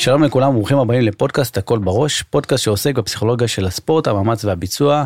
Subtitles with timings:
[0.00, 5.04] שלום לכולם, ברוכים הבאים לפודקאסט הכל בראש, פודקאסט שעוסק בפסיכולוגיה של הספורט, המאמץ והביצוע.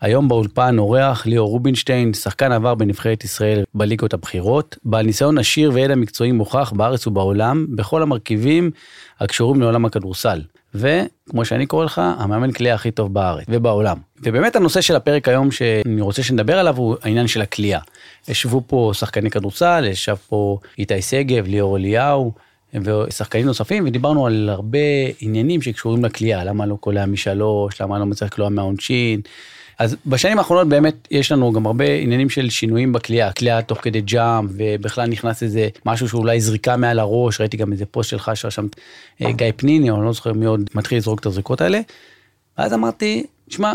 [0.00, 5.94] היום באולפן אורח ליאור רובינשטיין, שחקן עבר בנבחרת ישראל בליגות הבכירות, בעל ניסיון עשיר וידע
[5.94, 8.70] מקצועי מוכח בארץ ובעולם, בכל המרכיבים
[9.20, 10.42] הקשורים לעולם הכדורסל.
[10.74, 13.96] וכמו שאני קורא לך, המאמן כליאה הכי טוב בארץ ובעולם.
[14.22, 17.80] ובאמת הנושא של הפרק היום שאני רוצה שנדבר עליו הוא העניין של הכליאה.
[18.28, 22.32] ישבו פה שחקני כדורסל, ישב פה איתי שגב, ליאור אליהו,
[22.74, 24.78] ושחקנים נוספים, ודיברנו על הרבה
[25.20, 29.20] עניינים שקשורים לכליאה, למה לא קולע משלוש, למה לא מצליח לקלוע מהעונשין.
[29.78, 34.00] אז בשנים האחרונות באמת יש לנו גם הרבה עניינים של שינויים בכלייה, כלייה תוך כדי
[34.00, 38.76] ג'אמפ, ובכלל נכנס איזה משהו שאולי זריקה מעל הראש, ראיתי גם איזה פוסט שלך שרשמת
[39.22, 41.80] אה, גיא פניני, או אני לא זוכר מי עוד מתחיל לזרוק את הזריקות האלה.
[42.58, 43.74] ואז אמרתי, שמע,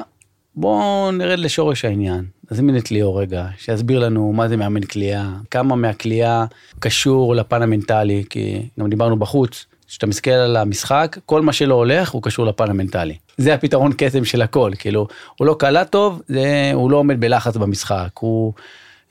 [0.55, 2.25] בואו נרד לשורש העניין.
[2.51, 6.45] נזמין את ליאור רגע, שיסביר לנו מה זה מאמן כליאה, כמה מהכליאה
[6.79, 12.09] קשור לפן המנטלי, כי גם דיברנו בחוץ, כשאתה מסתכל על המשחק, כל מה שלא הולך
[12.11, 13.15] הוא קשור לפן המנטלי.
[13.37, 15.07] זה הפתרון קסם של הכל, כאילו,
[15.37, 18.53] הוא לא קלע טוב, זה, הוא לא עומד בלחץ במשחק, הוא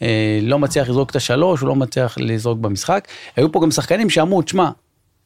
[0.03, 3.09] אה, לא מצליח לזרוק את השלוש, הוא לא מצליח לזרוק במשחק.
[3.37, 4.71] היו פה גם שחקנים שאמרו, תשמע,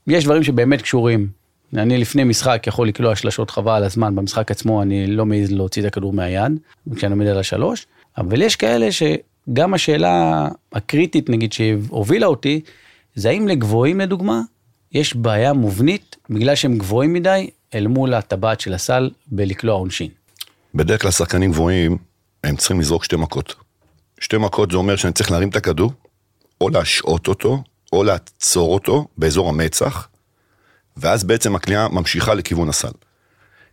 [0.07, 1.44] יש דברים שבאמת קשורים.
[1.77, 5.83] אני לפני משחק יכול לקלוע שלשות חבל על הזמן, במשחק עצמו אני לא מעז להוציא
[5.83, 6.53] את הכדור מהיד,
[6.97, 7.87] כשאני עומד על השלוש,
[8.19, 12.61] אבל יש כאלה שגם השאלה הקריטית, נגיד, שהובילה אותי,
[13.15, 14.41] זה האם לגבוהים לדוגמה,
[14.93, 20.09] יש בעיה מובנית בגלל שהם גבוהים מדי אל מול הטבעת של הסל בלקלוע עונשין.
[20.75, 21.99] בדרך כלל שחקנים גבוהים,
[22.45, 23.55] הם צריכים לזרוק שתי מכות.
[24.21, 25.93] שתי מכות זה אומר שאני צריך להרים את הכדור,
[26.61, 30.09] או להשעות אותו, או לעצור אותו באזור המצח,
[30.97, 32.93] ואז בעצם הקליעה ממשיכה לכיוון הסל.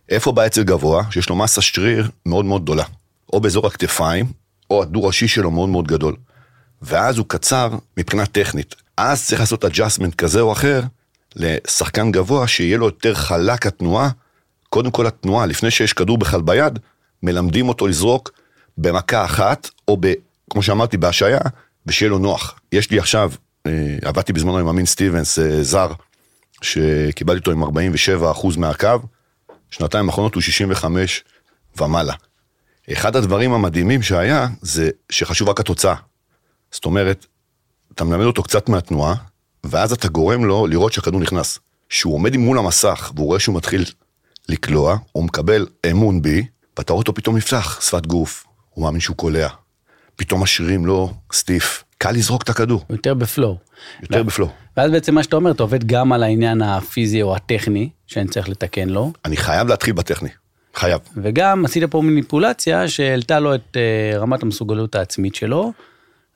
[0.08, 1.02] איפה בא אצל גבוה?
[1.10, 2.84] שיש לו מסה שריר מאוד מאוד גדולה.
[3.32, 4.26] או באזור הכתפיים,
[4.70, 6.16] או הדו-ראשי שלו מאוד מאוד גדול.
[6.82, 8.74] ואז הוא קצר מבחינה טכנית.
[8.96, 10.82] אז צריך לעשות adjustment כזה או אחר,
[11.36, 14.10] לשחקן גבוה, שיהיה לו יותר חלק התנועה.
[14.68, 16.78] קודם כל התנועה, לפני שיש כדור בכלל ביד,
[17.22, 18.30] מלמדים אותו לזרוק
[18.78, 20.12] במכה אחת, או ב,
[20.50, 21.40] כמו שאמרתי, בהשעיה,
[21.86, 22.60] ושיהיה לו נוח.
[22.72, 23.32] יש לי עכשיו,
[23.66, 25.92] אה, עבדתי בזמנו עם אמין סטיבנס, אה, זר,
[26.62, 28.88] שקיבלתי אותו עם 47% מהקו,
[29.70, 31.24] שנתיים האחרונות הוא 65
[31.80, 32.14] ומעלה.
[32.92, 35.94] אחד הדברים המדהימים שהיה, זה שחשוב רק התוצאה.
[36.72, 37.26] זאת אומרת,
[37.94, 39.14] אתה מלמד אותו קצת מהתנועה,
[39.64, 41.58] ואז אתה גורם לו לראות שהכדור נכנס.
[41.88, 43.84] כשהוא עומד מול המסך והוא רואה שהוא מתחיל
[44.48, 46.46] לקלוע, הוא מקבל אמון בי,
[46.76, 49.48] ואתה רואה אותו פתאום נפתח, שפת גוף, הוא מאמין שהוא קולע.
[50.16, 52.84] פתאום השרירים לא סטיף, קל לזרוק את הכדור.
[52.90, 53.56] יותר בפלואו.
[54.02, 54.50] יותר בפלואו.
[54.76, 58.48] ואז בעצם מה שאתה אומר, אתה עובד גם על העניין הפיזי או הטכני, שאני צריך
[58.48, 59.12] לתקן לו.
[59.24, 60.28] אני חייב להתחיל בטכני,
[60.74, 61.00] חייב.
[61.16, 65.72] וגם עשית פה מניפולציה שהעלתה לו את uh, רמת המסוגלות העצמית שלו.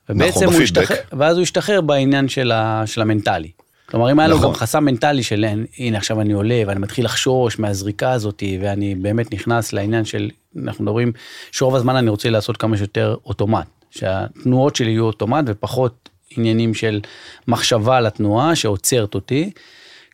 [0.09, 0.63] ובעצם נכון, הוא.
[0.63, 3.51] השתחרר, ואז הוא השתחרר בעניין של, ה, של המנטלי.
[3.87, 4.49] כלומר, אם היה לו נכון.
[4.49, 5.45] גם חסם מנטלי של
[5.79, 10.31] הנה עכשיו אני עולה ואני מתחיל לחשוש מהזריקה הזאת ואני באמת נכנס לעניין של,
[10.63, 11.13] אנחנו מדברים,
[11.53, 13.67] שרוב הזמן אני רוצה לעשות כמה שיותר אוטומט,
[13.97, 17.01] שהתנועות שלי יהיו אוטומט ופחות עניינים של
[17.49, 19.51] מחשבה על התנועה שעוצרת אותי.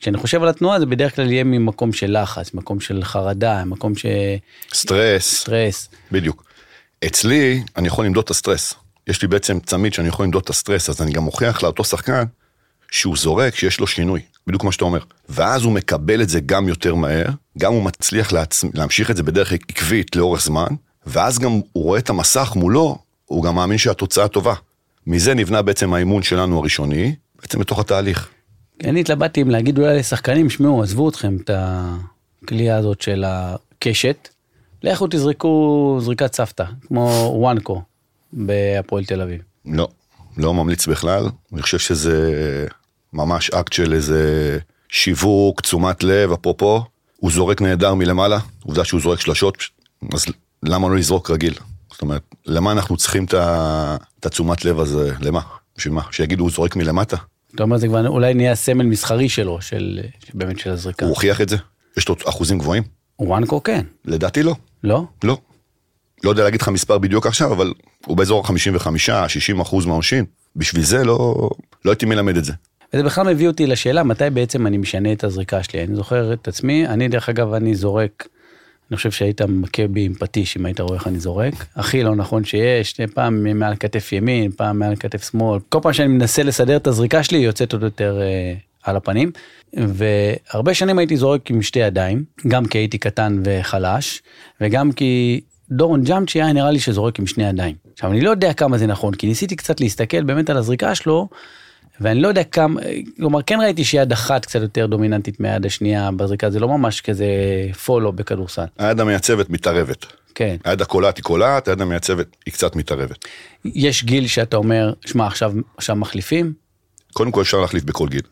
[0.00, 3.94] כשאני חושב על התנועה זה בדרך כלל יהיה ממקום של לחץ, מקום של חרדה, מקום
[3.94, 4.06] ש...
[4.75, 5.88] סטרס, סטרס.
[6.12, 6.44] בדיוק.
[7.06, 8.75] אצלי, אני יכול למדוד את הסטרס.
[9.06, 12.25] יש לי בעצם צמיד שאני יכול למדוד את הסטרס, אז אני גם מוכיח לאותו שחקן
[12.91, 15.00] שהוא זורק, שיש לו שינוי, בדיוק כמו שאתה אומר.
[15.28, 17.26] ואז הוא מקבל את זה גם יותר מהר,
[17.59, 18.65] גם הוא מצליח להצ...
[18.75, 20.69] להמשיך את זה בדרך עקבית לאורך זמן,
[21.06, 22.98] ואז גם הוא רואה את המסך מולו,
[23.32, 24.54] הוא גם מאמין שהתוצאה טובה.
[25.06, 28.28] מזה נבנה בעצם האימון שלנו הראשוני, בעצם בתוך התהליך.
[28.84, 34.28] אני התלבטתי אם להגיד אולי לשחקנים, שמעו, עזבו אתכם את הכלייה הזאת של הקשת,
[34.82, 37.82] לכו תזרקו זריקת סבתא, כמו וואנקו
[38.32, 39.41] בהפועל תל אביב.
[39.66, 39.88] לא,
[40.37, 42.66] לא ממליץ בכלל, אני חושב שזה
[43.12, 46.84] ממש אקט של איזה שיווק, תשומת לב, אפרופו,
[47.16, 49.56] הוא זורק נהדר מלמעלה, עובדה שהוא זורק שלשות,
[50.15, 50.25] אז
[50.62, 51.54] למה לא לזרוק רגיל?
[51.92, 55.41] זאת אומרת, למה אנחנו צריכים את התשומת לב הזה, למה?
[55.77, 56.03] בשביל מה?
[56.10, 57.16] שיגידו הוא זורק מלמטה?
[57.54, 60.00] אתה אומר זה כבר אולי נהיה סמל מסחרי שלו, של
[60.34, 61.04] באמת של הזריקה.
[61.04, 61.56] הוא הוכיח את זה?
[61.97, 62.83] יש לו אחוזים גבוהים?
[63.18, 64.54] וואנקו כן, לדעתי לא,
[64.84, 65.04] לא?
[65.24, 65.39] לא.
[66.24, 67.72] לא יודע להגיד לך מספר בדיוק עכשיו, אבל
[68.06, 70.24] הוא באזור ה-55-60 אחוז מהעונשין.
[70.56, 71.50] בשביל זה לא,
[71.84, 72.53] לא הייתי מלמד את זה.
[72.94, 75.84] וזה בכלל מביא אותי לשאלה מתי בעצם אני משנה את הזריקה שלי.
[75.84, 78.28] אני זוכר את עצמי, אני דרך אגב, אני זורק,
[78.92, 81.54] אני חושב שהיית מכה בי עם פטיש אם היית רואה איך אני זורק.
[81.77, 85.59] הכי לא נכון שיש, פעם מעל כתף ימין, פעם מעל כתף שמאל.
[85.68, 89.30] כל פעם שאני מנסה לסדר את הזריקה שלי, היא יוצאת עוד יותר אה, על הפנים.
[89.74, 94.22] והרבה שנים הייתי זורק עם שתי ידיים, גם כי הייתי קטן וחלש,
[94.60, 95.41] וגם כי
[95.71, 97.74] דורון ג'אמצ'י היה נראה לי שזורק עם שני ידיים.
[97.94, 101.28] עכשיו אני לא יודע כמה זה נכון, כי ניסיתי קצת להסתכל באמת על הזריקה שלו,
[102.03, 102.81] ואני לא יודע כמה,
[103.16, 107.27] כלומר כן ראיתי שיד אחת קצת יותר דומיננטית מהיד השנייה בזריקה, זה לא ממש כזה
[107.84, 108.65] פולו בכדורסל.
[108.78, 110.07] היד המייצבת מתערבת.
[110.34, 110.57] כן.
[110.65, 113.25] היד הקולעת היא קולעת, היד המייצבת היא קצת מתערבת.
[113.65, 116.53] יש גיל שאתה אומר, שמע עכשיו, עכשיו מחליפים?
[117.13, 118.22] קודם כל אפשר להחליף בכל גיל.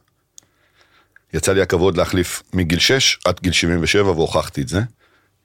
[1.34, 4.80] יצא לי הכבוד להחליף מגיל 6 עד גיל 77 והוכחתי את זה.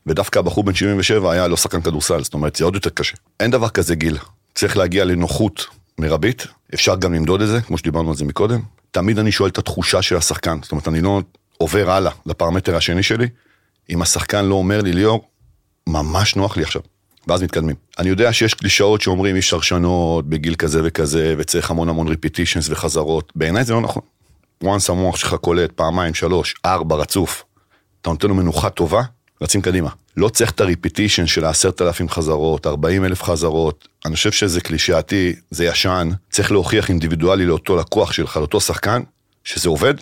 [0.08, 3.16] ודווקא הבחור בן 77 היה לא שחקן כדורסל, זאת אומרת זה עוד יותר קשה.
[3.40, 4.18] אין דבר כזה גיל,
[4.56, 5.66] צריך להגיע לנוחות
[6.00, 8.62] מרבית, אפשר גם למדוד את זה, כמו שדיברנו על זה מקודם.
[8.92, 11.22] תמיד אני שואל את התחושה של השחקן, זאת אומרת אני לא
[11.58, 13.28] עובר הלאה לפרמטר השני שלי,
[13.90, 15.30] אם השחקן לא אומר לי ליאור,
[15.90, 16.82] ממש נוח לי עכשיו,
[17.28, 17.76] ואז מתקדמים.
[18.00, 22.70] אני יודע שיש קלישאות שאומרים אי אפשר לשנות בגיל כזה וכזה, וצריך המון המון ריפיטישנס
[22.70, 24.02] וחזרות, בעיניי זה לא נכון.
[24.64, 27.44] once המוח שלך קולט פעמיים, שלוש, ארבע רצוף,
[28.02, 29.02] אתה נותן לו מנוחה טובה,
[29.42, 29.90] רצים קדימה.
[30.18, 35.36] לא צריך את הריפיטישן של העשרת אלפים חזרות, ארבעים אלף חזרות, אני חושב שזה קלישאתי,
[35.52, 39.02] זה ישן, צריך להוכיח אינדיבידואלי לאותו לקוח שלך, לאותו שחקן,
[39.44, 39.94] שזה עובד,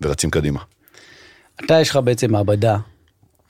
[0.00, 0.60] ורצים קדימה.
[1.64, 2.76] אתה יש לך בעצם מעבדה,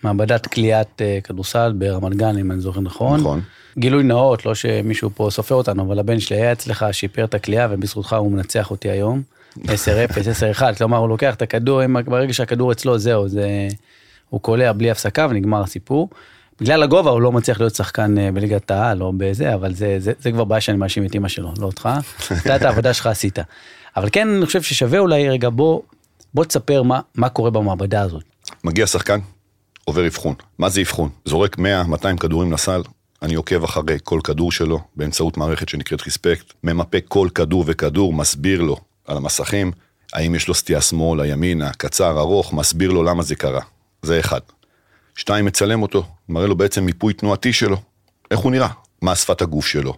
[0.03, 3.20] מעבדת כליאת uh, כדורסל ברמת גן, אם אני זוכר נכון.
[3.20, 3.41] נכון.
[3.79, 7.69] גילוי נאות, לא שמישהו פה סופר אותנו, אבל הבן שלי היה אצלך, שיפר את הכלייה,
[7.70, 9.23] ובזכותך הוא מנצח אותי היום.
[9.58, 9.62] 10-0,
[10.58, 13.69] 10-1, כלומר הוא לוקח את הכדור, ברגע שהכדור אצלו זהו, זה,
[14.32, 16.08] הוא קולע בלי הפסקה ונגמר הסיפור.
[16.61, 20.12] בגלל הגובה הוא לא מצליח להיות שחקן אה, בליגת העל או בזה, אבל זה, זה,
[20.20, 21.88] זה כבר בעיה שאני מאשים את אמא שלו, לא אותך.
[22.43, 23.38] אתה את העבודה שלך עשית.
[23.96, 25.81] אבל כן, אני חושב ששווה אולי רגע, בוא,
[26.34, 28.23] בוא תספר מה, מה קורה במעבדה הזאת.
[28.64, 29.19] מגיע שחקן,
[29.84, 30.34] עובר אבחון.
[30.58, 31.08] מה זה אבחון?
[31.25, 31.62] זורק 100-200
[32.20, 32.82] כדורים לסל,
[33.23, 38.62] אני עוקב אחרי כל כדור שלו באמצעות מערכת שנקראת ריספקט, ממפה כל כדור וכדור, מסביר
[38.62, 38.76] לו
[39.06, 39.73] על המסכים,
[40.12, 43.61] האם יש לו סטייה שמאלה, ימינה, קצר, ארוך, מסביר לו למה זה קרה.
[44.03, 44.41] זה אחד.
[45.15, 47.77] שתיים, מצלם אותו, מראה לו בעצם מיפוי תנועתי שלו,
[48.31, 48.69] איך הוא נראה,
[49.03, 49.95] מה שפת הגוף שלו,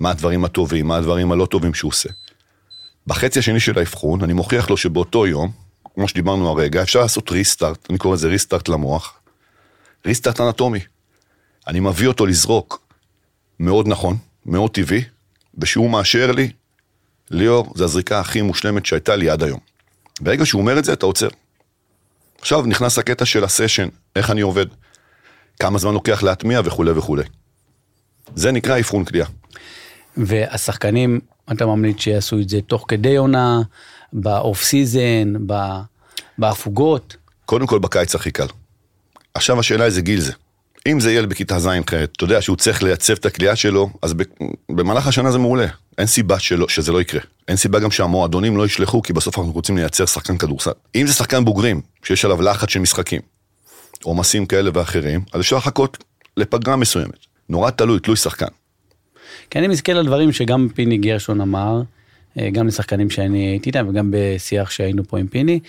[0.00, 2.08] מה הדברים הטובים, מה הדברים הלא טובים שהוא עושה.
[3.06, 5.52] בחצי השני של האבחון, אני מוכיח לו שבאותו יום,
[5.94, 9.18] כמו שדיברנו הרגע, אפשר לעשות ריסטארט, אני קורא לזה ריסטארט למוח,
[10.06, 10.80] ריסטארט אנטומי.
[11.66, 12.86] אני מביא אותו לזרוק
[13.60, 14.16] מאוד נכון,
[14.46, 15.04] מאוד טבעי,
[15.58, 16.50] ושהוא מאשר לי,
[17.30, 19.60] ליאור, זו הזריקה הכי מושלמת שהייתה לי עד היום.
[20.20, 21.28] ברגע שהוא אומר את זה, אתה עוצר.
[22.40, 24.66] עכשיו נכנס הקטע של ה session, איך אני עובד,
[25.60, 27.22] כמה זמן לוקח להטמיע וכולי וכולי.
[28.34, 29.26] זה נקרא אבחון קליעה.
[30.16, 31.20] והשחקנים,
[31.52, 33.60] אתה ממליץ שיעשו את זה תוך כדי עונה,
[34.12, 35.32] ב off season,
[36.38, 37.16] בהפוגות?
[37.44, 38.46] קודם כל בקיץ הכי קל.
[39.34, 40.32] עכשיו השאלה איזה גיל זה.
[40.86, 44.14] אם זה ילד בכיתה ז' ח', אתה יודע שהוא צריך לייצב את הכלייה שלו, אז
[44.68, 45.66] במהלך השנה זה מעולה.
[45.98, 47.20] אין סיבה שלא, שזה לא יקרה.
[47.48, 50.70] אין סיבה גם שהמועדונים לא ישלחו, כי בסוף אנחנו רוצים לייצר שחקן כדורסל.
[50.94, 53.20] אם זה שחקן בוגרים, שיש עליו לחץ של משחקים,
[54.02, 56.04] עומסים כאלה ואחרים, אז אפשר לחכות
[56.36, 57.26] לפגרה מסוימת.
[57.48, 58.46] נורא תלוי, תלוי שחקן.
[59.50, 61.82] כי אני מסתכל על דברים שגם פיני גרשון אמר,
[62.38, 65.60] אה, גם לשחקנים שאני הייתי איתם וגם בשיח שהיינו פה עם פיני,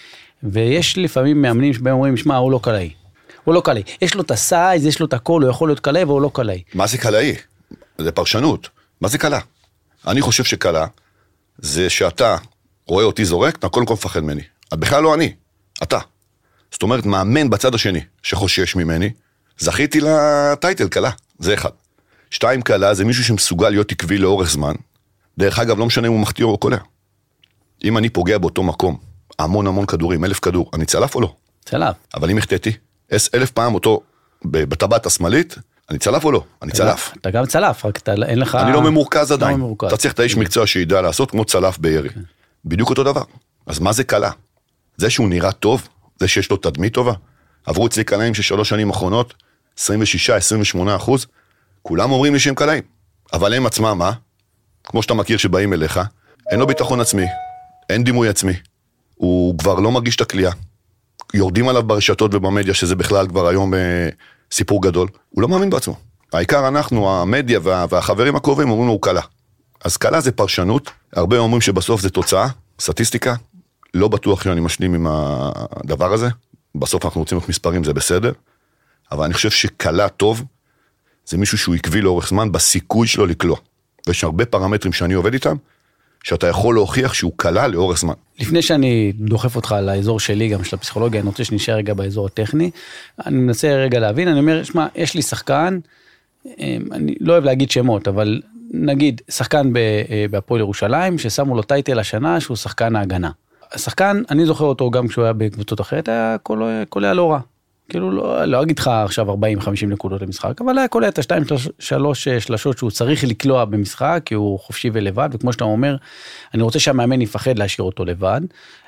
[0.43, 2.89] ויש לפעמים מאמנים שבהם אומרים, שמע, הוא לא קלעי.
[3.47, 3.83] הוא לא קלעי.
[4.01, 6.63] יש לו את הסייז, יש לו את הכל, הוא יכול להיות קלעי והוא לא קלעי.
[6.73, 7.35] מה זה קלעי?
[7.97, 8.69] זה פרשנות.
[9.01, 9.39] מה זה קלע?
[10.07, 10.85] אני חושב שקלע
[11.57, 12.37] זה שאתה
[12.87, 14.41] רואה אותי זורק, אתה קודם כל מפחד ממני.
[14.73, 15.33] בכלל לא אני,
[15.83, 15.99] אתה.
[16.71, 19.09] זאת אומרת, מאמן בצד השני שחושש ממני,
[19.57, 21.09] זכיתי לטייטל קלע,
[21.39, 21.69] זה אחד.
[22.29, 24.73] שתיים קלע זה מישהו שמסוגל להיות עקבי לאורך זמן.
[25.37, 26.77] דרך אגב, לא משנה אם הוא מחטיא או קולע.
[27.83, 28.97] אם אני פוגע באותו מקום,
[29.39, 31.35] המון המון כדורים, אלף כדור, אני צלף או לא?
[31.65, 31.95] צלף.
[32.13, 32.71] אבל אם החטאתי,
[33.33, 34.01] אלף פעם אותו
[34.45, 35.55] בטבעת השמאלית,
[35.89, 36.43] אני צלף או לא?
[36.61, 37.13] אני צלף.
[37.21, 38.55] אתה גם צלף, רק אתה, אין לך...
[38.55, 39.73] אני לא ממורכז עדיין.
[39.87, 42.09] אתה צריך את האיש מקצוע שידע לעשות כמו צלף בירי.
[42.09, 42.21] כן.
[42.65, 43.23] בדיוק אותו דבר.
[43.65, 44.31] אז מה זה קלה?
[44.97, 45.87] זה שהוא נראה טוב,
[46.19, 47.13] זה שיש לו תדמית טובה.
[47.65, 49.33] עברו אצלי קלעים של שלוש שנים אחרונות,
[49.77, 49.81] 26-28
[50.95, 51.27] אחוז,
[51.81, 52.83] כולם אומרים לי שהם קלעים.
[53.33, 54.11] אבל הם עצמם, מה?
[54.83, 55.99] כמו שאתה מכיר שבאים אליך,
[56.51, 57.25] אין לו ביטחון עצמי,
[57.89, 58.53] אין דימוי עצמי.
[59.15, 60.51] הוא כבר לא מרגיש את הכלייה.
[61.33, 64.09] יורדים עליו ברשתות ובמדיה, שזה בכלל כבר היום אה,
[64.51, 65.95] סיפור גדול, הוא לא מאמין בעצמו.
[66.33, 69.21] העיקר אנחנו, המדיה וה, והחברים הקרובים אומרים לו הוא קלה.
[69.83, 72.47] אז קלה זה פרשנות, הרבה אומרים שבסוף זה תוצאה,
[72.79, 73.35] סטטיסטיקה,
[73.93, 76.27] לא בטוח שאני משלים עם הדבר הזה,
[76.75, 78.31] בסוף אנחנו רוצים להיות מספרים זה בסדר,
[79.11, 80.43] אבל אני חושב שקלה טוב,
[81.25, 83.57] זה מישהו שהוא עקבי לאורך זמן בסיכוי שלו לקלוע.
[84.07, 85.55] ויש הרבה פרמטרים שאני עובד איתם,
[86.27, 88.13] שאתה יכול להוכיח שהוא קלה לאורך זמן.
[88.39, 92.71] לפני שאני דוחף אותך לאזור שלי, גם של הפסיכולוגיה, אני רוצה שנשאר רגע באזור הטכני.
[93.25, 95.79] אני מנסה רגע להבין, אני אומר, שמע, יש לי שחקן,
[96.45, 98.41] אמ, אני לא אוהב להגיד שמות, אבל
[98.71, 103.31] נגיד, שחקן אה, בהפועל ירושלים, ששמו לו טייטל השנה שהוא שחקן ההגנה.
[103.71, 106.35] השחקן, אני זוכר אותו גם כשהוא היה בקבוצות אחרת, היה
[106.89, 107.39] קולע לא רע.
[107.89, 109.37] כאילו לא, לא אגיד לך עכשיו 40-50
[109.87, 111.43] נקודות למשחק, אבל היה קולע את השתיים
[111.79, 115.95] שלוש שלשות שהוא צריך לקלוע במשחק, כי הוא חופשי ולבד, וכמו שאתה אומר,
[116.53, 118.41] אני רוצה שהמאמן יפחד להשאיר אותו לבד,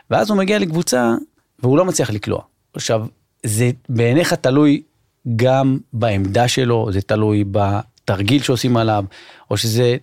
[0.09, 1.13] ואז הוא מגיע לקבוצה
[1.59, 2.41] והוא לא מצליח לקלוע.
[2.73, 3.05] עכשיו,
[3.43, 4.81] זה בעיניך תלוי
[5.35, 9.05] גם בעמדה שלו, זה תלוי בתרגיל שעושים עליו,
[9.51, 9.97] או שזה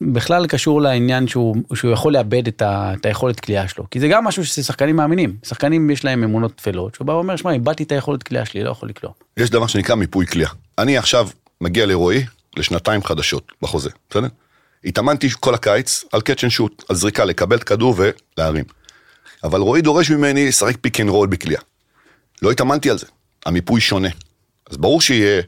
[0.00, 3.84] בכלל קשור לעניין שהוא, שהוא יכול לאבד את, ה, את היכולת כליאה שלו.
[3.90, 5.36] כי זה גם משהו ששחקנים מאמינים.
[5.44, 8.70] שחקנים יש להם אמונות טפלות, שהוא בא ואומר, שמע, איבדתי את היכולת כליאה שלי, לא
[8.70, 9.12] יכול לקלוע.
[9.36, 10.50] יש דבר שנקרא מיפוי קליעה.
[10.78, 11.28] אני עכשיו
[11.60, 12.24] מגיע לרועי
[12.56, 14.28] לשנתיים חדשות בחוזה, בסדר?
[14.84, 18.64] התאמנתי כל הקיץ על catch and shoot, על זריקה, לקבל את כדור ולהרים.
[19.44, 21.60] אבל רועי דורש ממני לשחק pick and roll בקליעה.
[22.42, 23.06] לא התאמנתי על זה,
[23.46, 24.08] המיפוי שונה.
[24.70, 25.42] אז ברור שיהיה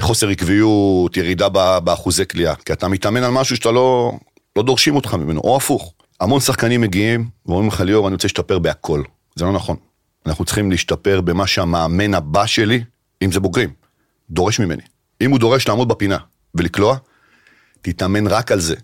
[0.00, 4.12] חוסר עקביות, ירידה באחוזי קליעה, כי אתה מתאמן על משהו שאתה לא,
[4.56, 5.92] לא דורשים אותך ממנו, או הפוך.
[6.20, 9.02] המון שחקנים מגיעים ואומרים לך ליאור, אני רוצה להשתפר בהכל.
[9.36, 9.76] זה לא נכון.
[10.26, 12.84] אנחנו צריכים להשתפר במה שהמאמן הבא שלי,
[13.22, 13.70] אם זה בוגרים,
[14.30, 14.82] דורש ממני.
[15.20, 16.18] אם הוא דורש לעמוד בפינה
[16.54, 16.96] ולקלוע,
[17.82, 18.74] תתאמן רק על זה.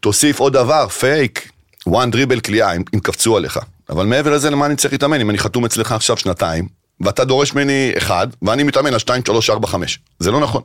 [0.00, 1.50] תוסיף עוד דבר, פייק,
[1.88, 3.58] one dribble קליעה, אם, אם קפצו עליך.
[3.90, 5.20] אבל מעבר לזה, למה אני צריך להתאמן?
[5.20, 6.68] אם אני חתום אצלך עכשיו שנתיים,
[7.00, 9.98] ואתה דורש ממני אחד, ואני מתאמן על 2, 3, 4, 5.
[10.18, 10.62] זה לא נכון.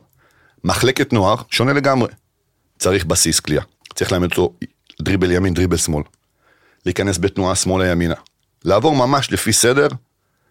[0.64, 2.08] מחלקת נוער שונה לגמרי.
[2.78, 3.62] צריך בסיס כליאה.
[3.94, 4.52] צריך ללמד אותו
[5.02, 6.02] דריבל ימין, דריבל שמאל.
[6.86, 8.14] להיכנס בתנועה שמאלה ימינה.
[8.64, 9.88] לעבור ממש לפי סדר,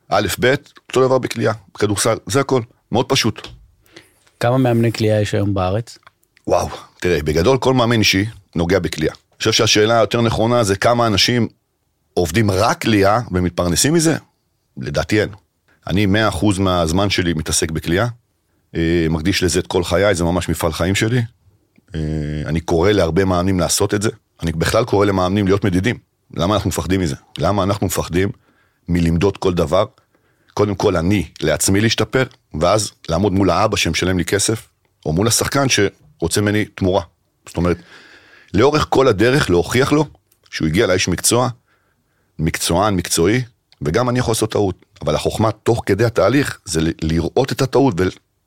[0.10, 0.56] א', ב',
[0.88, 2.62] אותו דבר בכליאה, בכדורסל, זה הכל.
[2.92, 3.48] מאוד פשוט.
[4.40, 5.98] כמה מאמני כליאה יש היום בארץ?
[6.48, 8.26] וואו, תראה, בגדול כל מאמן אישי
[8.56, 9.14] נוגע בכליאה.
[9.14, 11.48] אני חושב שהשאלה היותר נכונה זה כמה אנשים
[12.14, 14.18] עובדים רק כליאה ומתפרנסים מזה?
[14.78, 15.30] לדעתי אין.
[15.88, 18.08] אני 100% מהזמן שלי מתעסק בכלייה,
[18.76, 21.22] אה, מקדיש לזה את כל חיי, זה ממש מפעל חיים שלי.
[21.96, 22.00] אה,
[22.46, 24.10] אני קורא להרבה מאמנים לעשות את זה,
[24.44, 25.98] אני בכלל קורא למאמנים להיות מדידים.
[26.34, 27.16] למה אנחנו מפחדים מזה?
[27.38, 28.30] למה אנחנו מפחדים
[28.88, 29.86] מלמדוד כל דבר?
[30.54, 32.24] קודם כל אני לעצמי להשתפר,
[32.62, 34.68] ואז לעמוד מול האבא שמשלם לי כסף,
[35.06, 37.02] או מול השחקן שרוצה ממני תמורה.
[37.48, 37.78] זאת אומרת,
[38.54, 40.06] לאורך כל הדרך להוכיח לו
[40.50, 41.50] שהוא הגיע לאיש מקצוע,
[42.40, 43.44] מקצוען, מקצועי,
[43.86, 44.76] וגם אני יכול לעשות טעות.
[45.02, 47.96] אבל החוכמה תוך כדי התהליך זה לראות את הטעות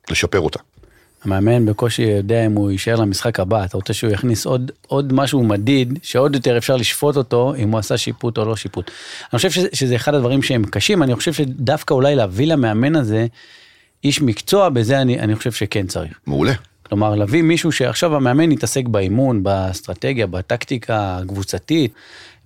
[0.08, 0.58] ולשפר אותה.
[1.24, 5.44] המאמן בקושי יודע אם הוא יישאר למשחק הבא, אתה רוצה שהוא יכניס עוד, עוד משהו
[5.44, 8.90] מדיד, שעוד יותר אפשר לשפוט אותו אם הוא עשה שיפוט או לא שיפוט.
[9.32, 13.26] אני חושב שזה, שזה אחד הדברים שהם קשים, אני חושב שדווקא אולי להביא למאמן הזה
[14.04, 16.18] איש מקצוע, בזה אני, אני חושב שכן צריך.
[16.26, 16.52] מעולה.
[16.88, 21.92] כלומר, להביא מישהו שעכשיו המאמן יתעסק באימון, באסטרטגיה, בטקטיקה הקבוצתית,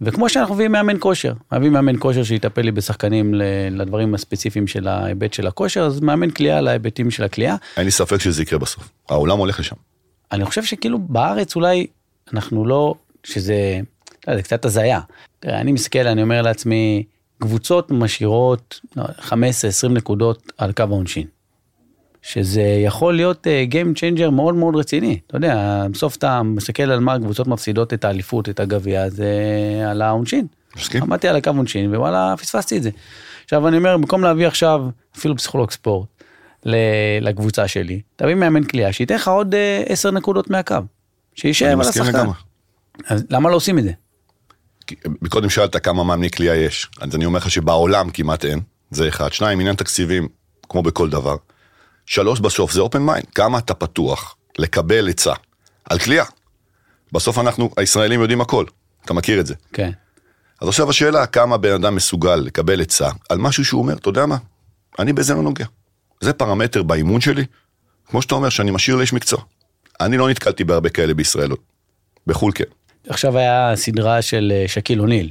[0.01, 3.35] וכמו שאנחנו מביאים מאמן כושר, מביאים מאמן כושר שיטפל לי בשחקנים
[3.71, 7.57] לדברים הספציפיים של ההיבט של הכושר, אז מאמן כליאה להיבטים של הכליאה.
[7.77, 9.77] אין לי ספק שזה יקרה בסוף, העולם הולך לשם.
[10.33, 11.87] אני חושב שכאילו בארץ אולי
[12.33, 12.95] אנחנו לא,
[13.25, 13.81] שזה,
[14.29, 15.01] לא, זה קצת הזיה.
[15.45, 17.03] אני מסתכל, אני אומר לעצמי,
[17.39, 19.33] קבוצות משאירות 15-20
[19.83, 21.27] לא, נקודות על קו העונשין.
[22.23, 25.19] שזה יכול להיות uh, Game Changer מאוד מאוד רציני.
[25.27, 29.29] אתה יודע, בסוף אתה מסתכל על מה הקבוצות מפסידות את האליפות, את הגביע, זה
[29.91, 30.47] על העונשין.
[30.77, 31.03] מסכים.
[31.03, 32.91] עמדתי על הקו עונשין ווואלה, פספסתי את זה.
[33.45, 36.09] עכשיו אני אומר, במקום להביא עכשיו אפילו פסיכולוג ספורט
[37.21, 40.77] לקבוצה שלי, תביא מאמן קליעה שייתן לך עוד uh, 10 נקודות מהקו.
[41.35, 42.27] שישב על השחקן.
[43.07, 43.93] אז למה לא עושים את זה?
[45.23, 48.61] מקודם שאלת כמה מאמני קליעה יש, אז אני אומר לך שבעולם כמעט אין,
[48.91, 49.33] זה אחד.
[49.33, 50.29] שניים, עניין תקציבים,
[50.69, 51.37] כמו בכל דבר.
[52.11, 55.33] שלוש בסוף זה open mind, כמה אתה פתוח לקבל עצה
[55.91, 56.25] על כליאה.
[57.13, 58.65] בסוף אנחנו, הישראלים יודעים הכל,
[59.05, 59.55] אתה מכיר את זה.
[59.73, 59.91] כן.
[60.61, 64.27] אז עכשיו השאלה, כמה בן אדם מסוגל לקבל עצה על משהו שהוא אומר, אתה יודע
[64.27, 64.37] מה,
[64.99, 65.65] אני בזה לא נוגע.
[66.21, 67.45] זה פרמטר באימון שלי,
[68.07, 69.41] כמו שאתה אומר, שאני משאיר לאיש מקצוע.
[70.01, 71.51] אני לא נתקלתי בהרבה כאלה בישראל
[72.27, 72.65] בחו"ל כן.
[73.09, 75.31] עכשיו היה סדרה של אה, שקיל אוניל,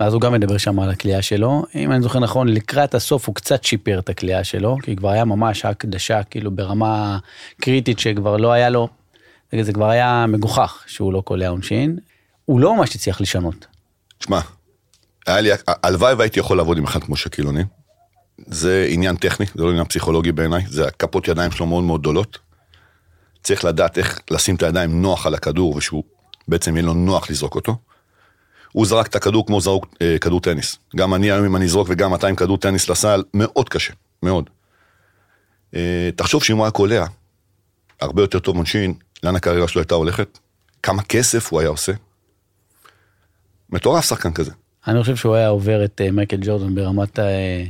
[0.00, 1.64] ואז הוא גם מדבר שם על הכלייה שלו.
[1.74, 5.24] אם אני זוכר נכון, לקראת הסוף הוא קצת שיפר את הכלייה שלו, כי כבר היה
[5.24, 7.18] ממש הקדשה כאילו ברמה
[7.60, 8.88] קריטית שכבר לא היה לו,
[9.62, 11.98] זה כבר היה מגוחך שהוא לא קולע עונשין.
[12.44, 13.66] הוא לא ממש הצליח לשנות.
[14.20, 14.40] שמע,
[15.26, 17.62] היה לי, הלוואי והייתי יכול לעבוד עם אחד כמו שקילוני.
[18.46, 22.38] זה עניין טכני, זה לא עניין פסיכולוגי בעיניי, זה הכפות ידיים שלו מאוד מאוד גדולות.
[23.42, 26.02] צריך לדעת איך לשים את הידיים נוח על הכדור ושהוא
[26.48, 27.76] בעצם יהיה לו נוח לזרוק אותו.
[28.72, 30.78] הוא זרק את הכדור כמו זרוק אה, כדור טניס.
[30.96, 34.50] גם אני היום אם אני אזרוק וגם אתה עם כדור טניס לסל, מאוד קשה, מאוד.
[35.74, 37.06] אה, תחשוב שאם הוא היה קולע,
[38.00, 40.38] הרבה יותר טוב עונשין, לאן הקריירה שלו הייתה הולכת,
[40.82, 41.92] כמה כסף הוא היה עושה.
[43.70, 44.50] מטורף שחקן כזה.
[44.86, 47.64] אני חושב שהוא היה עובר את אה, מייקל ג'ורדן ברמת אה,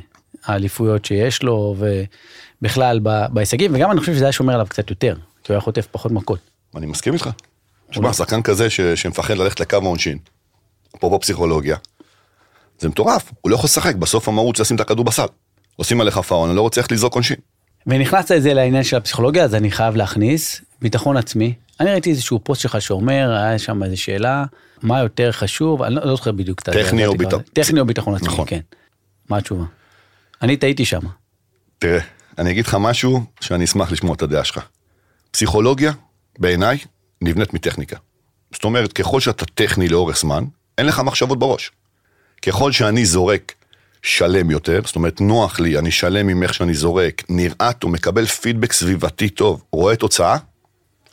[0.45, 3.01] האליפויות שיש לו, ובכלל
[3.33, 6.13] בהישגים, וגם אני חושב שזה היה שומר עליו קצת יותר, כי הוא היה חוטף פחות
[6.13, 6.39] מכות.
[6.77, 7.31] אני מסכים איתך.
[7.91, 8.81] שמע, שחקן כזה ש...
[8.81, 10.19] שמפחד ללכת לקו העונשין,
[10.97, 11.77] אפרופו פסיכולוגיה,
[12.79, 15.27] זה מטורף, הוא לא יכול לשחק, בסוף המהות זה לשים את הכדור בסל.
[15.77, 17.37] עושים עליך פאון, אני לא רוצה ללכת לזרוק עונשין.
[17.87, 21.55] ונכנסת את זה לעניין של הפסיכולוגיה, אז אני חייב להכניס ביטחון עצמי.
[21.81, 24.45] אני ראיתי איזשהו פוסט שלך שאומר, היה שם איזו שאלה,
[24.83, 26.73] מה יותר חשוב, אני לא לא זוכר בדיוק את ה...
[26.73, 28.45] טכני או ביטחון- טכני או ביטחון עצמי, נכון.
[28.49, 28.61] כן.
[29.29, 29.65] מה התשובה?
[30.43, 31.01] אני טעיתי שם.
[31.79, 32.01] תראה,
[32.39, 34.61] אני אגיד לך משהו שאני אשמח לשמוע את הדעה שלך.
[35.31, 35.93] פסיכולוגיה,
[36.39, 36.79] בעיניי,
[37.23, 37.97] נבנית מטכניקה.
[38.53, 40.45] זאת אומרת, ככל שאתה טכני לאורך זמן,
[40.79, 41.71] אין לך מחשבות בראש.
[42.43, 43.55] ככל שאני זורק
[44.03, 48.27] שלם יותר, זאת אומרת, נוח לי, אני שלם עם איך שאני זורק, נראה טוב, מקבל
[48.27, 50.37] פידבק סביבתי טוב, רואה תוצאה,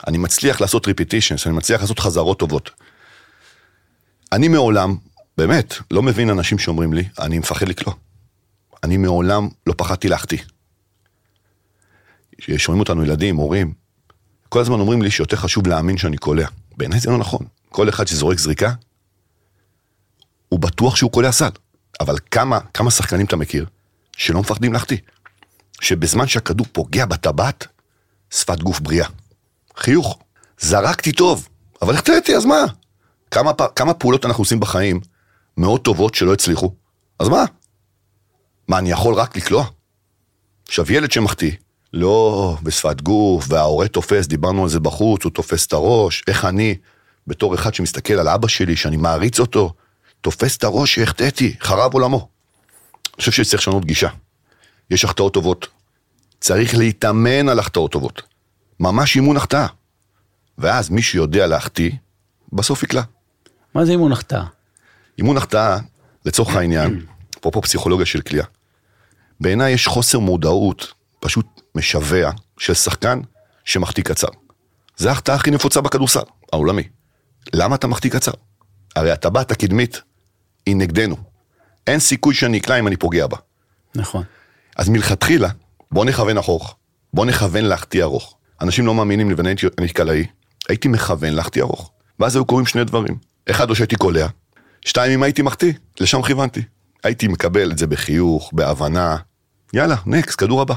[0.06, 2.70] אני מצליח לעשות ריפיטישנס, אני מצליח לעשות חזרות טובות.
[4.32, 4.96] אני מעולם,
[5.38, 7.94] באמת, לא מבין אנשים שאומרים לי, אני מפחד לקלוע.
[8.84, 10.38] אני מעולם לא פחדתי להחטיא.
[12.56, 13.72] שומעים אותנו ילדים, הורים,
[14.48, 16.46] כל הזמן אומרים לי שיותר חשוב להאמין שאני קולע.
[16.76, 17.46] בעיניי זה לא נכון.
[17.68, 18.72] כל אחד שזורק זריקה,
[20.48, 21.50] הוא בטוח שהוא קולע סל.
[22.00, 23.66] אבל כמה, כמה שחקנים אתה מכיר
[24.16, 24.96] שלא מפחדים להחטיא?
[25.80, 27.66] שבזמן שהכדור פוגע בטבעת,
[28.30, 29.08] שפת גוף בריאה.
[29.76, 30.18] חיוך.
[30.60, 31.48] זרקתי טוב,
[31.82, 32.64] אבל החטאתי, אז מה?
[33.30, 35.00] כמה, כמה פעולות אנחנו עושים בחיים
[35.56, 36.72] מאוד טובות שלא הצליחו?
[37.18, 37.44] אז מה?
[38.68, 39.64] מה, אני יכול רק לקלוע?
[40.68, 41.52] עכשיו, ילד שמחטיא,
[41.92, 46.74] לא בשפת גוף, וההורה תופס, דיברנו על זה בחוץ, הוא תופס את הראש, איך אני,
[47.26, 49.72] בתור אחד שמסתכל על אבא שלי, שאני מעריץ אותו,
[50.26, 52.16] תופס את הראש שהחטאתי, חרב עולמו.
[52.16, 54.08] אני חושב שצריך לשנות גישה.
[54.90, 55.66] יש החטאות טובות.
[56.40, 58.22] צריך להתאמן על החטאות טובות.
[58.80, 59.66] ממש אימון החטאה.
[60.58, 61.90] ואז מי שיודע להחטיא,
[62.52, 63.02] בסוף יקלע.
[63.74, 64.44] מה זה אימון החטאה?
[65.18, 65.78] אימון החטאה,
[66.24, 67.06] לצורך העניין,
[67.40, 68.44] אפרופו פסיכולוגיה של כליאה,
[69.40, 73.20] בעיניי יש חוסר מודעות פשוט משווע של שחקן
[73.64, 74.28] שמחטיא קצר.
[74.96, 76.20] זה ההחטאה הכי נפוצה בכדורסל,
[76.52, 76.88] העולמי.
[77.52, 78.32] למה אתה מחטיא קצר?
[78.96, 80.02] הרי הטבעת הקדמית
[80.66, 81.16] היא נגדנו.
[81.86, 83.36] אין סיכוי שאני אקלע אם אני פוגע בה.
[83.94, 84.22] נכון.
[84.76, 85.48] אז מלכתחילה,
[85.90, 86.76] בוא נכוון ארוך.
[87.14, 88.34] בוא נכוון להחטיא ארוך.
[88.60, 90.26] אנשים לא מאמינים לי ואני הייתי קלעי,
[90.68, 91.90] הייתי מכוון להחטיא ארוך.
[92.20, 93.16] ואז היו קורים שני דברים.
[93.50, 94.26] אחד, או שהייתי קולע.
[94.84, 96.62] שתיים, אם הייתי מחטיא, לשם כיוונתי.
[97.04, 99.16] הייתי מקבל את זה בחיוך, בהבנה.
[99.72, 100.74] יאללה, נקסט, כדור הבא.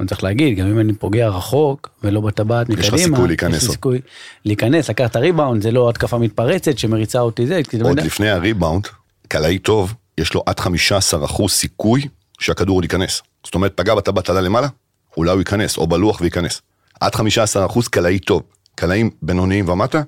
[0.00, 3.56] גם צריך להגיד, גם אם אני פוגע רחוק ולא בטבעת יש לך מקדימה, סיכוי להיכנס
[3.56, 3.72] יש לי.
[3.72, 4.00] סיכוי
[4.44, 8.86] להיכנס, לקחת הריבאונד, זה לא התקפה מתפרצת שמריצה אותי זה, עוד לפני הריבאונד,
[9.28, 12.08] קלעי טוב, יש לו עד 15% סיכוי
[12.40, 13.22] שהכדור עוד ייכנס.
[13.44, 14.68] זאת אומרת, פגע בטבעת עלה למעלה,
[15.16, 16.60] אולי הוא ייכנס, או בלוח וייכנס.
[17.00, 18.42] עד 15% קלעי טוב.
[18.74, 20.02] קלעים בינוניים ומטה,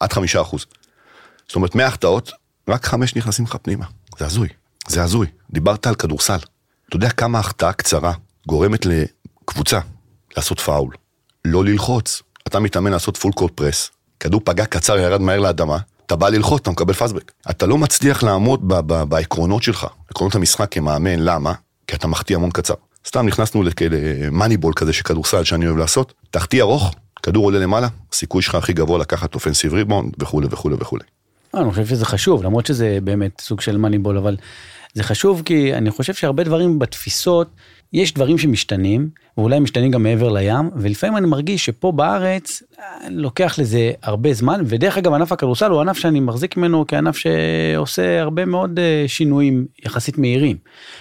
[0.00, 0.16] עד 5%.
[1.48, 2.32] זאת אומרת, מההחטאות,
[2.68, 3.84] רק חמש נכנסים לך פנימה.
[4.18, 4.48] זה הזוי,
[4.88, 5.26] זה הזוי.
[5.50, 6.38] דיברת על כדורסל.
[6.88, 8.12] אתה יודע כמה החטאה קצרה
[8.46, 9.80] גורמת לקבוצה
[10.36, 10.94] לעשות פאול,
[11.44, 12.22] לא ללחוץ.
[12.48, 15.78] אתה מתאמן לעשות full court press, כדור פגע קצר, ירד מהר לאדמה,
[16.08, 17.32] אתה בא ללחוץ, אתה מקבל fast break.
[17.50, 21.52] אתה לא מצליח לעמוד ב- ב- בעקרונות שלך, עקרונות המשחק כמאמן, למה?
[21.86, 22.74] כי אתה מחטיא המון קצר.
[23.06, 28.42] סתם נכנסנו למאניבול כזה של כדורסל שאני אוהב לעשות, תחטיא ארוך, כדור עולה למעלה, הסיכוי
[28.42, 31.04] שלך הכי גבוה לקחת אופנסיב ריבאונד וכולי וכולי וכולי.
[31.54, 34.36] אה, אני חושב שזה חשוב, למרות שזה באמת סוג של מאניבול, אבל
[34.94, 37.48] זה חשוב כי אני חושב שהרבה דברים בתפיסות,
[37.92, 43.58] יש דברים שמשתנים, ואולי משתנים גם מעבר לים, ולפעמים אני מרגיש שפה בארץ אה, לוקח
[43.58, 48.44] לזה הרבה זמן, ודרך אגב ענף הכדורסל הוא ענף שאני מחזיק ממנו כענף שעושה הרבה
[48.44, 50.56] מאוד אה, שינויים יחסית מהירים.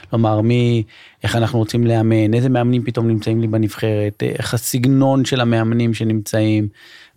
[0.09, 5.41] כלומר, מאיך אנחנו רוצים לאמן, איזה מאמנים פתאום נמצאים לי בנבחרת, אה, איך הסגנון של
[5.41, 6.67] המאמנים שנמצאים,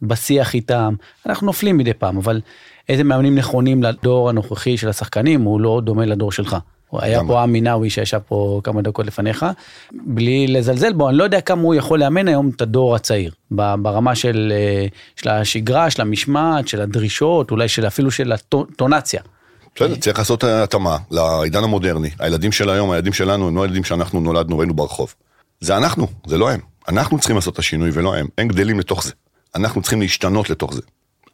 [0.03, 0.95] בשיח איתם,
[1.27, 2.41] אנחנו נופלים מדי פעם, אבל
[2.89, 6.57] איזה מאמנים נכונים לדור הנוכחי של השחקנים, הוא לא דומה לדור שלך.
[6.93, 7.21] היה?
[7.27, 9.47] פה עמי נאווי שישב פה כמה דקות לפניך,
[9.93, 14.15] בלי לזלזל בו, אני לא יודע כמה הוא יכול לאמן היום את הדור הצעיר, ברמה
[14.15, 19.21] של, אה, של השגרה, של המשמעת, של הדרישות, אולי של אפילו של הטונציה.
[19.77, 22.11] בסדר, צריך לעשות התאמה לעידן המודרני.
[22.19, 25.15] הילדים של היום, הילדים שלנו, הם לא הילדים שאנחנו נולדנו, ראינו ברחוב.
[25.61, 26.61] זה אנחנו, זה לא הם.
[26.89, 28.27] אנחנו צריכים לעשות את השינוי ולא הם.
[28.39, 29.13] הם גדלים לתוך זה.
[29.55, 30.83] אנחנו צריכים להשתנות לתוך זה.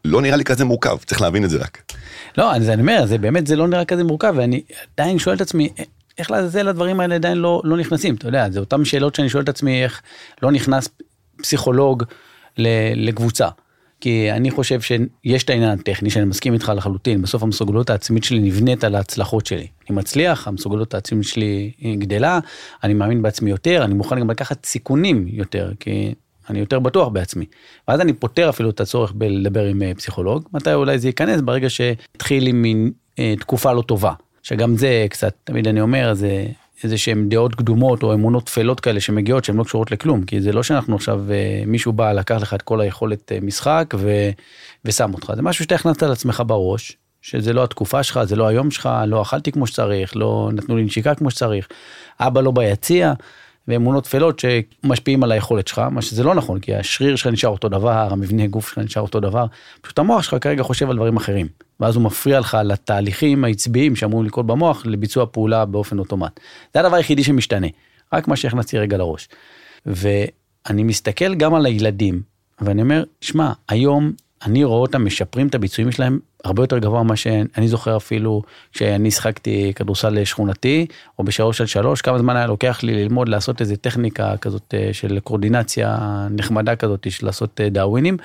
[0.04, 1.92] לא נראה לי כזה מורכב, צריך להבין את זה רק.
[2.38, 4.62] לא, אז אני אומר, זה באמת, זה לא נראה כזה מורכב, ואני
[4.96, 5.68] עדיין שואל את עצמי,
[6.18, 9.42] איך לעזאזל הדברים האלה עדיין לא, לא נכנסים, אתה יודע, זה אותן שאלות שאני שואל
[9.42, 10.02] את עצמי, איך
[10.42, 10.88] לא נכנס
[11.37, 12.04] פסיכולוג
[12.96, 13.48] לקבוצה.
[14.00, 18.38] כי אני חושב שיש את העניין הטכני, שאני מסכים איתך לחלוטין, בסוף המסוגלות העצמית שלי
[18.38, 19.66] נבנית על ההצלחות שלי.
[19.88, 22.38] אני מצליח, המסוגלות העצמית שלי היא גדלה,
[22.85, 26.14] אני מאמין בעצמי יותר, אני מוכן גם לקחת סיכונים יותר, כי
[26.50, 27.44] אני יותר בטוח בעצמי.
[27.88, 31.40] ואז אני פותר אפילו את הצורך בלדבר עם אה, פסיכולוג, מתי אולי זה ייכנס?
[31.40, 34.12] ברגע שהתחיל עם מין אה, תקופה לא טובה.
[34.42, 36.46] שגם זה קצת, תמיד אני אומר, זה
[36.85, 40.52] איזה שהם דעות קדומות או אמונות טפלות כאלה שמגיעות שהן לא קשורות לכלום, כי זה
[40.52, 44.30] לא שאנחנו עכשיו, אה, מישהו בא, לקח לך את כל היכולת אה, משחק ו,
[44.85, 48.46] ושם אותך, זה משהו שאתה הכנסת על עצמך בראש, שזה לא התקופה שלך, זה לא
[48.46, 51.68] היום שלך, לא אכלתי כמו שצריך, לא נתנו לי נשיקה כמו שצריך,
[52.20, 53.12] אבא לא ביציע,
[53.68, 57.68] ואמונות טפלות שמשפיעים על היכולת שלך, מה שזה לא נכון, כי השריר שלך נשאר אותו
[57.68, 59.46] דבר, המבנה גוף שלך נשאר אותו דבר,
[59.81, 61.48] פשוט המוח שלך כרגע חושב על דברים אחרים,
[61.81, 66.40] ואז הוא מפריע לך לתהליכים העצביים שאמורים לקרות במוח לביצוע פעולה באופן אוטומט.
[66.74, 67.66] זה הדבר היחידי שמשתנה,
[68.12, 69.29] רק מה שהכנסתי רגע לראש.
[69.87, 72.22] ואני מסתכל גם על הילדים,
[72.61, 74.12] ואני אומר, שמע, היום
[74.44, 79.11] אני רואה אותם משפרים את הביצועים שלהם הרבה יותר גבוה ממה שאני זוכר אפילו כשאני
[79.11, 80.87] שחקתי כדורסל שכונתי
[81.18, 84.88] או בשלוש על שלוש כמה זמן היה לוקח לי ללמוד לעשות איזה טכניקה כזאת אה,
[84.92, 85.98] של קורדינציה
[86.30, 88.16] נחמדה כזאת של לעשות אה, דאווינים.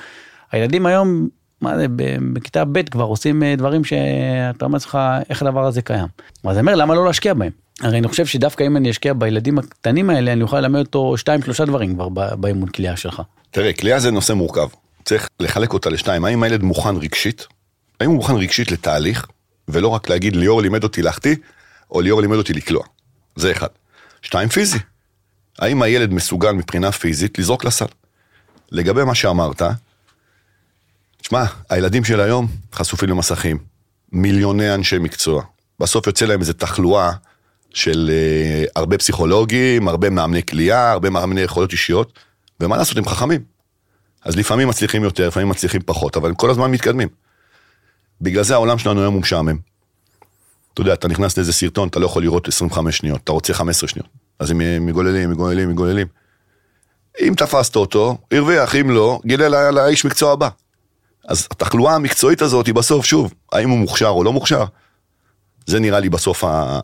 [0.52, 1.28] הילדים היום
[1.62, 1.86] מה זה
[2.34, 4.98] בכיתה ב' כבר עושים אה, דברים שאתה אומר לך
[5.30, 6.08] איך הדבר הזה קיים.
[6.44, 7.52] אז אני אומר למה לא להשקיע בהם.
[7.82, 11.42] הרי אני חושב שדווקא אם אני אשקיע בילדים הקטנים האלה אני אוכל ללמד אותו שתיים
[11.42, 13.22] שלושה דברים כבר באימון כליאה שלך.
[13.52, 14.68] תראה כליאה זה נושא מורכב
[15.04, 17.48] צריך לחלק אותה לשתיים, האם הילד מוכן רגשית?
[18.02, 19.28] האם הוא מוכן רגשית לתהליך,
[19.68, 21.36] ולא רק להגיד ליאור לימד אותי להחטיא,
[21.92, 22.84] או ליאור לימד אותי לקלוע.
[23.36, 23.68] זה אחד.
[24.22, 24.80] שתיים, פיזי.
[25.60, 27.86] האם הילד מסוגל מבחינה פיזית לזרוק לסל?
[28.72, 29.62] לגבי מה שאמרת,
[31.22, 33.58] שמע, הילדים של היום חשופים למסכים,
[34.12, 35.44] מיליוני אנשי מקצוע.
[35.80, 37.12] בסוף יוצא להם איזו תחלואה
[37.74, 38.12] של
[38.66, 42.20] uh, הרבה פסיכולוגים, הרבה מאמני כליאה, הרבה מאמני יכולות אישיות,
[42.60, 43.42] ומה לעשות, הם חכמים.
[44.24, 47.08] אז לפעמים מצליחים יותר, לפעמים מצליחים פחות, אבל הם כל הזמן מתקדמים.
[48.22, 49.58] בגלל זה העולם שלנו היום הוא משעמם.
[50.74, 53.90] אתה יודע, אתה נכנס לאיזה סרטון, אתה לא יכול לראות 25 שניות, אתה רוצה 15
[53.90, 54.08] שניות.
[54.40, 56.08] אז הם מגוללים, מגוללים, מגוללים.
[57.20, 60.50] אם תפסת אותו, הרוויח, אם לא, גילה לאיש מקצוע הבא.
[61.28, 64.64] אז התחלואה המקצועית הזאת היא בסוף, שוב, האם הוא מוכשר או לא מוכשר,
[65.68, 66.80] זה נראה לי בסוף ה...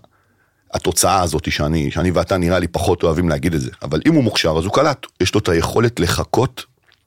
[0.74, 3.72] התוצאה הזאת שאני, שאני ואתה נראה לי פחות אוהבים להגיד את זה.
[3.82, 6.66] אבל אם הוא מוכשר אז הוא קלט, יש לו את היכולת לחכות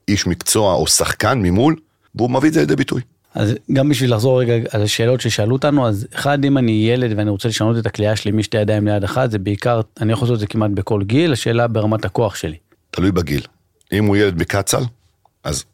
[0.08, 1.76] איש מקצוע או שחקן ממול,
[2.14, 3.02] והוא מביא את זה לידי ביטוי.
[3.34, 7.30] אז גם בשביל לחזור רגע על השאלות ששאלו אותנו, אז אחד, אם אני ילד ואני
[7.30, 10.40] רוצה לשנות את הכלייה שלי משתי ידיים ליד אחת, זה בעיקר, אני יכול לעשות את
[10.40, 12.56] זה כמעט בכל גיל, השאלה ברמת הכוח שלי.
[12.90, 13.42] תלוי בגיל.
[13.92, 14.82] אם הוא ילד בקצ"ל,
[15.44, 15.64] אז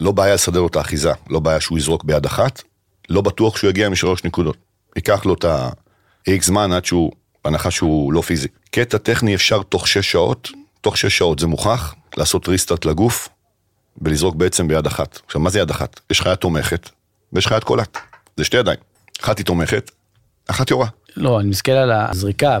[0.00, 2.62] לא בעיה לסדר לו את האחיזה, לא בעיה שהוא יזרוק ביד אחת,
[3.08, 4.56] לא בטוח שהוא יגיע משלוש נקודות.
[4.96, 7.12] ייקח לו את ה-X זמן עד שהוא,
[7.44, 8.48] בהנחה שהוא לא פיזי.
[8.70, 10.50] קטע טכני אפשר תוך שש שעות,
[10.80, 13.28] תוך שש שעות זה מוכח, לעשות ריסטארט לגוף,
[14.02, 15.20] ולזרוק בעצם ביד אחת.
[15.26, 16.00] עכשיו, מה זה יד אחת?
[16.10, 16.90] יש לך יד תומכת,
[17.34, 17.98] ויש לך יד קולט.
[18.36, 18.78] זה שתי ידיים.
[19.22, 19.90] אחת היא תומכת,
[20.46, 20.86] אחת יורה.
[21.16, 22.58] לא, אני מסתכל על הזריקה,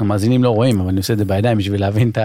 [0.00, 2.18] והמאזינים לא רואים, אבל אני עושה את זה בידיים בשביל להבין את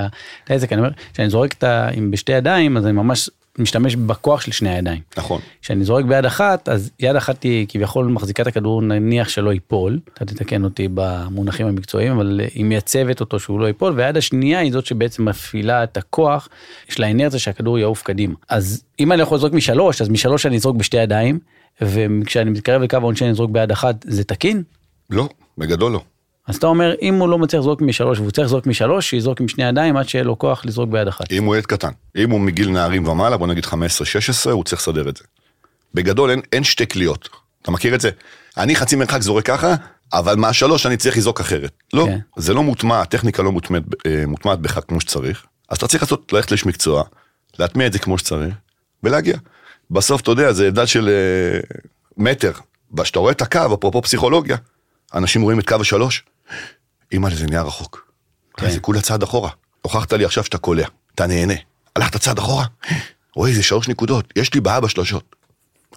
[0.49, 0.73] העסק.
[0.73, 1.89] אני אומר, כשאני זורק את ה...
[2.11, 5.01] בשתי ידיים, אז אני ממש משתמש בכוח של שני הידיים.
[5.17, 5.41] נכון.
[5.61, 9.99] כשאני זורק ביד אחת, אז יד אחת היא כביכול מחזיקה את הכדור נניח שלא ייפול,
[10.13, 14.71] אתה תתקן אותי במונחים המקצועיים, אבל היא מייצבת אותו שהוא לא ייפול, והיד השנייה היא
[14.71, 16.49] זאת שבעצם מפעילה את הכוח,
[16.89, 18.33] יש לה אנרציה שהכדור יעוף קדימה.
[18.49, 21.39] אז אם אני יכול לזרוק משלוש, אז משלוש אני אזרוק בשתי ידיים,
[21.81, 24.63] וכשאני מתקרב לקו העונשין אני אזרוק ביד אחת, זה תקין?
[25.09, 26.01] לא, בגדול לא.
[26.47, 29.47] אז אתה אומר, אם הוא לא מצליח לזרוק משלוש והוא צריך לזרוק משלוש, שיזרוק עם
[29.47, 31.31] שני ידיים עד שיהיה לו כוח לזרוק ביד אחת.
[31.31, 31.91] אם הוא ילד קטן.
[32.17, 33.69] אם הוא מגיל נערים ומעלה, בוא נגיד 15-16,
[34.51, 35.23] הוא צריך לסדר את זה.
[35.93, 37.29] בגדול אין, אין שתי קליעות.
[37.61, 38.09] אתה מכיר את זה?
[38.57, 39.75] אני חצי מרחק זורק ככה,
[40.13, 41.71] אבל מהשלוש אני צריך לזרוק אחרת.
[41.93, 42.19] לא, כן.
[42.37, 45.45] זה לא מוטמע, הטכניקה לא מוטמעת, אה, מוטמעת בך כמו שצריך.
[45.69, 47.03] אז אתה צריך לעשות, ללכת לאיש מקצוע,
[47.59, 48.53] להטמיע את זה כמו שצריך,
[49.03, 49.37] ולהגיע.
[49.91, 51.77] בסוף, אתה יודע, זה הבדל של uh,
[52.17, 52.51] מטר.
[52.97, 54.57] וכשאתה רואה את הקו, אפרופו פסיכולוגיה,
[55.13, 56.23] אנשים רואים את קו השלוש,
[57.11, 58.11] אימא זה נהיה רחוק.
[58.57, 58.69] כן.
[58.69, 59.49] זה כולה צעד אחורה.
[59.81, 61.53] הוכחת לי עכשיו שאתה קולע, אתה נהנה.
[61.95, 62.65] הלכת צעד אחורה,
[63.35, 65.35] רואה איזה שלוש נקודות, יש לי בעיה בשלושות.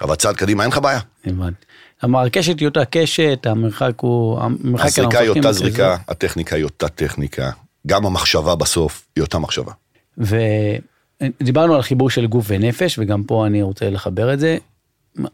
[0.00, 1.00] אבל צעד קדימה אין לך בעיה.
[1.26, 1.64] הבנתי.
[2.02, 4.40] הקשת היא אותה קשת, המרחק הוא...
[4.40, 7.50] המרחק הזריקה היא אותה זריקה, הטכניקה היא אותה טכניקה,
[7.87, 9.72] גם המחשבה בסוף היא אותה מחשבה.
[11.22, 14.57] ודיברנו על חיבור של גוף ונפש, וגם פה אני רוצה לחבר את זה.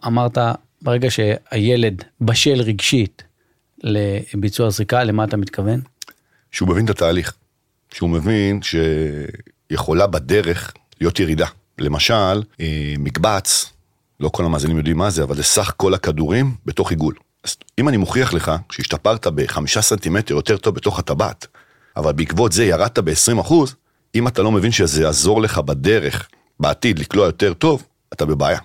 [0.07, 0.39] אמרת,
[0.83, 3.23] ברגע שהילד בשל רגשית
[3.83, 5.81] לביצוע זריקה, למה אתה מתכוון?
[6.53, 7.35] שהוא מבין את התהליך.
[7.93, 11.47] שהוא מבין שיכולה בדרך להיות ירידה.
[11.79, 13.73] למשל, אה, מקבץ,
[14.21, 17.15] לא כל המאזינים יודעים מה זה, אבל זה סך כל הכדורים בתוך עיגול.
[17.45, 21.47] אז אם אני מוכיח לך שהשתפרת בחמישה סנטימטר יותר טוב בתוך הטבעת,
[21.97, 23.75] אבל בעקבות זה ירדת ב-20 אחוז,
[24.15, 26.29] אם אתה לא מבין שזה יעזור לך בדרך,
[26.61, 28.59] בעתיד, לקלוע יותר טוב, אתה בבעיה.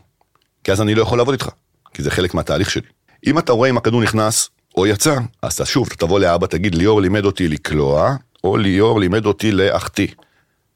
[0.63, 1.49] כי אז אני לא יכול לעבוד איתך,
[1.93, 2.87] כי זה חלק מהתהליך שלי.
[3.27, 7.01] אם אתה רואה אם הכדור נכנס או יצא, אז שוב, אתה תבוא לאבא, תגיד, ליאור
[7.01, 10.07] לימד אותי לקלוע, או ליאור לימד אותי להחטיא.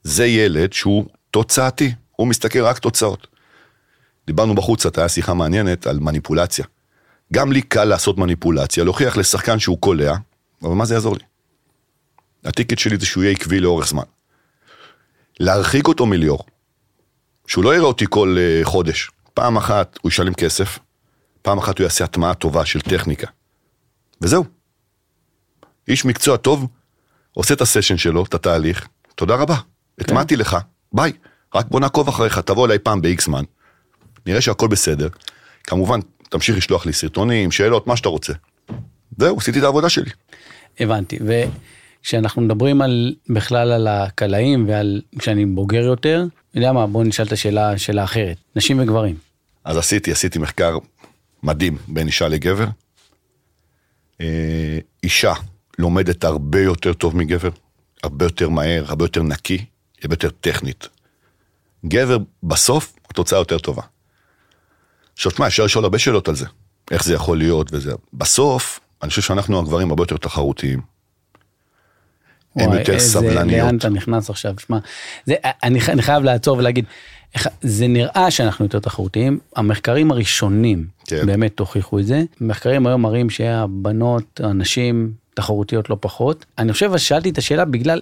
[0.04, 3.28] זה ילד שהוא תוצאתי, הוא מסתכל רק תוצאות.
[4.28, 6.66] דיברנו בחוץ, הייתה שיחה מעניינת על מניפולציה.
[7.34, 10.16] גם לי קל לעשות מניפולציה, להוכיח לשחקן שהוא קולע,
[10.64, 11.24] אבל מה זה יעזור לי?
[12.46, 14.04] הטיקט שלי זה שהוא יהיה עקבי לאורך זמן.
[15.40, 16.44] להרחיק אותו מליאור,
[17.48, 19.12] שהוא לא יראה אותי כל uh, חודש.
[19.34, 20.80] פעם אחת הוא ישלם כסף,
[21.42, 23.28] פעם אחת הוא יעשה הטמעה טובה של טכניקה.
[24.22, 24.44] וזהו.
[25.88, 26.68] איש מקצוע טוב,
[27.34, 29.56] עושה את הסשן שלו, את התהליך, תודה רבה,
[30.00, 30.58] הטמעתי לך,
[30.94, 31.12] ביי.
[31.56, 33.44] רק בוא נעקוב אחריך, תבוא אליי פעם ב-X זמן,
[34.26, 35.08] נראה שהכל בסדר.
[35.64, 36.00] כמובן,
[36.30, 38.34] תמשיך לשלוח לי סרטונים, שאלות, מה שאתה רוצה.
[39.18, 40.12] זהו, עשיתי את העבודה שלי.
[40.80, 41.20] הבנתי.
[42.02, 47.26] וכשאנחנו מדברים על בכלל על הקלעים ועל כשאני בוגר יותר, אתה יודע מה, בוא נשאל
[47.26, 48.38] את השאלה, שאלה אחרת.
[48.56, 49.16] נשים וגברים.
[49.64, 50.78] אז עשיתי, עשיתי מחקר
[51.44, 52.66] מדהים בין אישה לגבר.
[54.22, 55.34] אה, אישה
[55.80, 57.50] לומדת הרבה יותר טוב מגבר,
[58.04, 59.66] הרבה יותר מהר, הרבה יותר נקי,
[60.04, 60.88] הרבה יותר טכנית.
[61.86, 63.82] גבר, בסוף, התוצאה יותר טובה.
[65.14, 66.46] עכשיו, תשמע, אפשר לשאול הרבה שאלות על זה.
[66.92, 67.94] איך זה יכול להיות וזה.
[68.14, 70.82] בסוף, אני חושב שאנחנו הגברים הרבה יותר תחרותיים.
[72.60, 73.66] הם יותר איזה- סבלניות.
[73.66, 74.54] לאן אתה נכנס עכשיו?
[74.60, 74.78] שמע,
[75.64, 76.86] אני, אני חייב לעצור ולהגיד,
[77.62, 81.26] זה נראה שאנחנו יותר תחרותיים, המחקרים הראשונים כן.
[81.26, 86.46] באמת הוכיחו את זה, מחקרים היום מראים שהבנות, הנשים, תחרותיות לא פחות.
[86.58, 88.02] אני חושב, אז שאלתי את השאלה בגלל,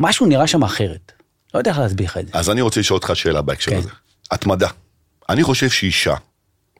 [0.00, 1.12] משהו נראה שם אחרת.
[1.54, 2.38] לא יודע איך להסביר לך את זה.
[2.38, 3.76] אז אני רוצה לשאול אותך שאלה בהקשר כן.
[3.76, 3.88] הזה.
[4.30, 4.68] התמדה.
[5.28, 6.14] אני חושב שאישה,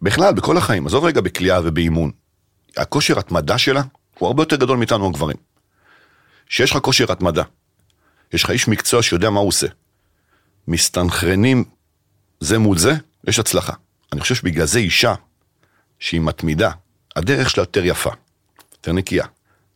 [0.03, 2.11] בכלל, בכל החיים, עזוב רגע בכלייה ובאימון,
[2.77, 3.83] הכושר התמדה שלה
[4.19, 5.37] הוא הרבה יותר גדול מאיתנו הגברים.
[6.49, 7.43] שיש לך כושר התמדה,
[8.33, 9.67] יש לך איש מקצוע שיודע מה הוא עושה,
[10.69, 11.65] מסתנכרנים
[12.41, 12.93] זה מול זה,
[13.29, 13.73] יש הצלחה.
[14.13, 15.15] אני חושב שבגלל זה אישה
[15.99, 16.71] שהיא מתמידה,
[17.17, 18.11] הדרך שלה יותר יפה,
[18.73, 19.27] יותר נקייה,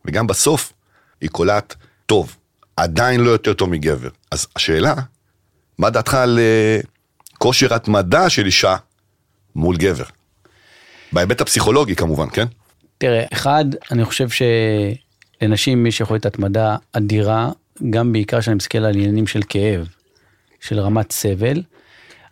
[0.05, 0.73] וגם בסוף
[1.21, 2.35] היא קולעת טוב,
[2.75, 4.09] עדיין לא יותר טוב מגבר.
[4.31, 4.93] אז השאלה,
[5.77, 6.79] מה דעתך על אה,
[7.37, 8.75] כושר התמדה של אישה
[9.55, 10.03] מול גבר?
[11.11, 12.45] בהיבט הפסיכולוגי כמובן, כן?
[12.97, 14.29] תראה, אחד, אני חושב
[15.41, 17.51] שלנשים יש יכולת התמדה אדירה,
[17.89, 19.87] גם בעיקר כשאני מסתכל על עניינים של כאב,
[20.59, 21.61] של רמת סבל.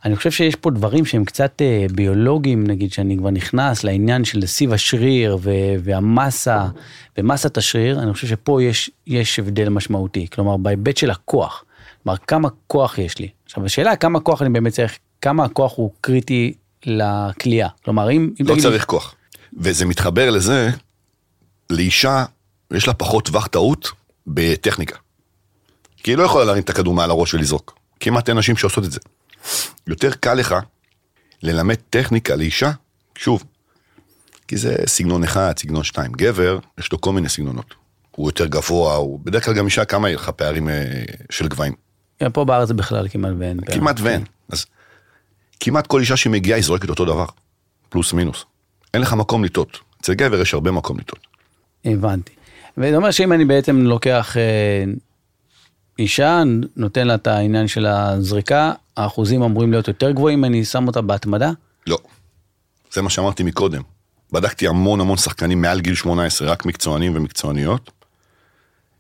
[0.05, 4.45] אני חושב שיש פה דברים שהם קצת אה, ביולוגיים, נגיד, שאני כבר נכנס לעניין של
[4.45, 5.51] סיב השריר ו-
[5.83, 6.67] והמסה,
[7.17, 10.27] ומסת השריר, אני חושב שפה יש, יש הבדל משמעותי.
[10.33, 11.63] כלומר, בהיבט של הכוח.
[12.03, 13.29] כלומר, כמה כוח יש לי.
[13.45, 16.53] עכשיו, השאלה כמה כוח אני באמת צריך, כמה הכוח הוא קריטי
[16.85, 17.67] לכלייה.
[17.85, 18.29] כלומר, אם...
[18.41, 19.15] אם לא לי- צריך כוח.
[19.57, 20.69] וזה מתחבר לזה,
[21.69, 22.25] לאישה
[22.73, 23.91] יש לה פחות טווח טעות
[24.27, 24.97] בטכניקה.
[25.97, 27.79] כי היא לא יכולה להרים את הכדור מעל הראש ולזרוק.
[27.99, 28.99] כמעט אין נשים שעושות את זה.
[29.87, 30.55] יותר קל לך
[31.43, 32.71] ללמד טכניקה לאישה,
[33.15, 33.43] שוב,
[34.47, 36.11] כי זה סגנון אחד, סגנון שתיים.
[36.11, 37.73] גבר, יש לו כל מיני סגנונות.
[38.11, 41.73] הוא יותר גבוה, הוא בדרך כלל גם אישה, כמה יהיה לך פערים אה, של גבהים?
[42.33, 43.59] פה בארץ בכלל כמעט ואין.
[43.61, 44.23] כמעט ואין.
[44.49, 44.65] אז
[45.59, 47.25] כמעט כל אישה שמגיעה היא זורקת אותו דבר,
[47.89, 48.45] פלוס מינוס.
[48.93, 49.77] אין לך מקום לטעות.
[50.01, 51.27] אצל גבר יש הרבה מקום לטעות.
[51.85, 52.38] הבנתי.
[52.79, 54.83] וזה אומר שאם אני בעצם לוקח אה,
[55.99, 56.43] אישה,
[56.75, 61.51] נותן לה את העניין של הזריקה, האחוזים אמורים להיות יותר גבוהים, אני שם אותה בהתמדה?
[61.87, 61.97] לא.
[62.91, 63.81] זה מה שאמרתי מקודם.
[64.31, 67.91] בדקתי המון המון שחקנים מעל גיל 18, רק מקצוענים ומקצועניות.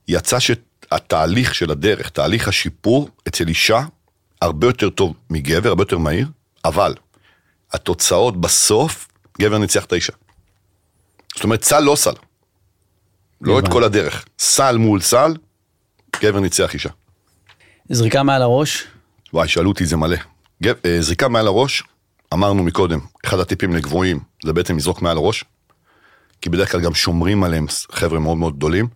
[0.07, 3.81] יצא שהתהליך של הדרך, תהליך השיפור אצל אישה,
[4.41, 6.27] הרבה יותר טוב מגבר, הרבה יותר מהיר,
[6.65, 6.93] אבל
[7.73, 9.07] התוצאות בסוף,
[9.41, 10.13] גבר ניצח את האישה.
[11.35, 12.13] זאת אומרת, סל לא סל.
[13.41, 13.67] לא את.
[13.67, 14.25] כל הדרך.
[14.39, 15.33] סל מול סל,
[16.21, 16.89] גבר ניצח אישה.
[17.89, 18.87] זריקה מעל הראש,
[19.33, 20.17] וואי, שאלו אותי זה מלא.
[20.63, 21.83] גב, אה, זריקה מעל הראש,
[22.33, 25.43] אמרנו מקודם, אחד הטיפים לגבוהים זה בעצם לזרוק מעל הראש,
[26.41, 28.87] כי בדרך כלל גם שומרים עליהם חבר'ה מאוד מאוד גדולים.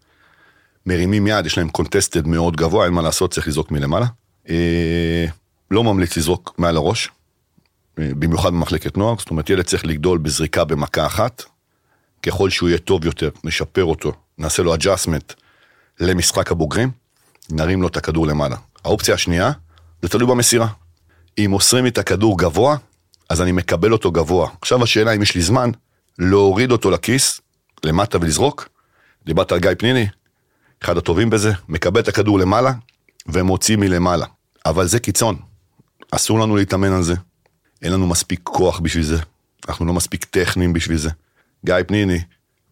[0.85, 4.05] מרימים יד, יש להם קונטסטד מאוד גבוה, אין מה לעשות, צריך לזרוק מלמעלה.
[4.49, 5.25] אה,
[5.71, 7.09] לא ממליץ לזרוק מעל הראש,
[7.99, 11.43] אה, במיוחד במחלקת נוער, זאת אומרת, ילד צריך לגדול בזריקה במכה אחת,
[12.23, 15.33] ככל שהוא יהיה טוב יותר, נשפר אותו, נעשה לו adjustment
[15.99, 16.91] למשחק הבוגרים,
[17.49, 18.55] נרים לו את הכדור למעלה.
[18.85, 19.51] האופציה השנייה,
[20.01, 20.67] זה תלוי במסירה.
[21.37, 22.77] אם מוסרים לי את הכדור גבוה,
[23.29, 24.49] אז אני מקבל אותו גבוה.
[24.61, 25.69] עכשיו השאלה אם יש לי זמן
[26.19, 27.41] להוריד אותו לכיס,
[27.83, 28.69] למטה ולזרוק.
[29.25, 30.07] דיברת על גיא פניני,
[30.83, 32.71] אחד הטובים בזה, מקבל את הכדור למעלה
[33.27, 34.25] ומוציא מלמעלה.
[34.65, 35.37] אבל זה קיצון,
[36.11, 37.13] אסור לנו להתאמן על זה.
[37.81, 39.17] אין לנו מספיק כוח בשביל זה,
[39.67, 41.09] אנחנו לא מספיק טכניים בשביל זה.
[41.65, 42.19] גיא פניני,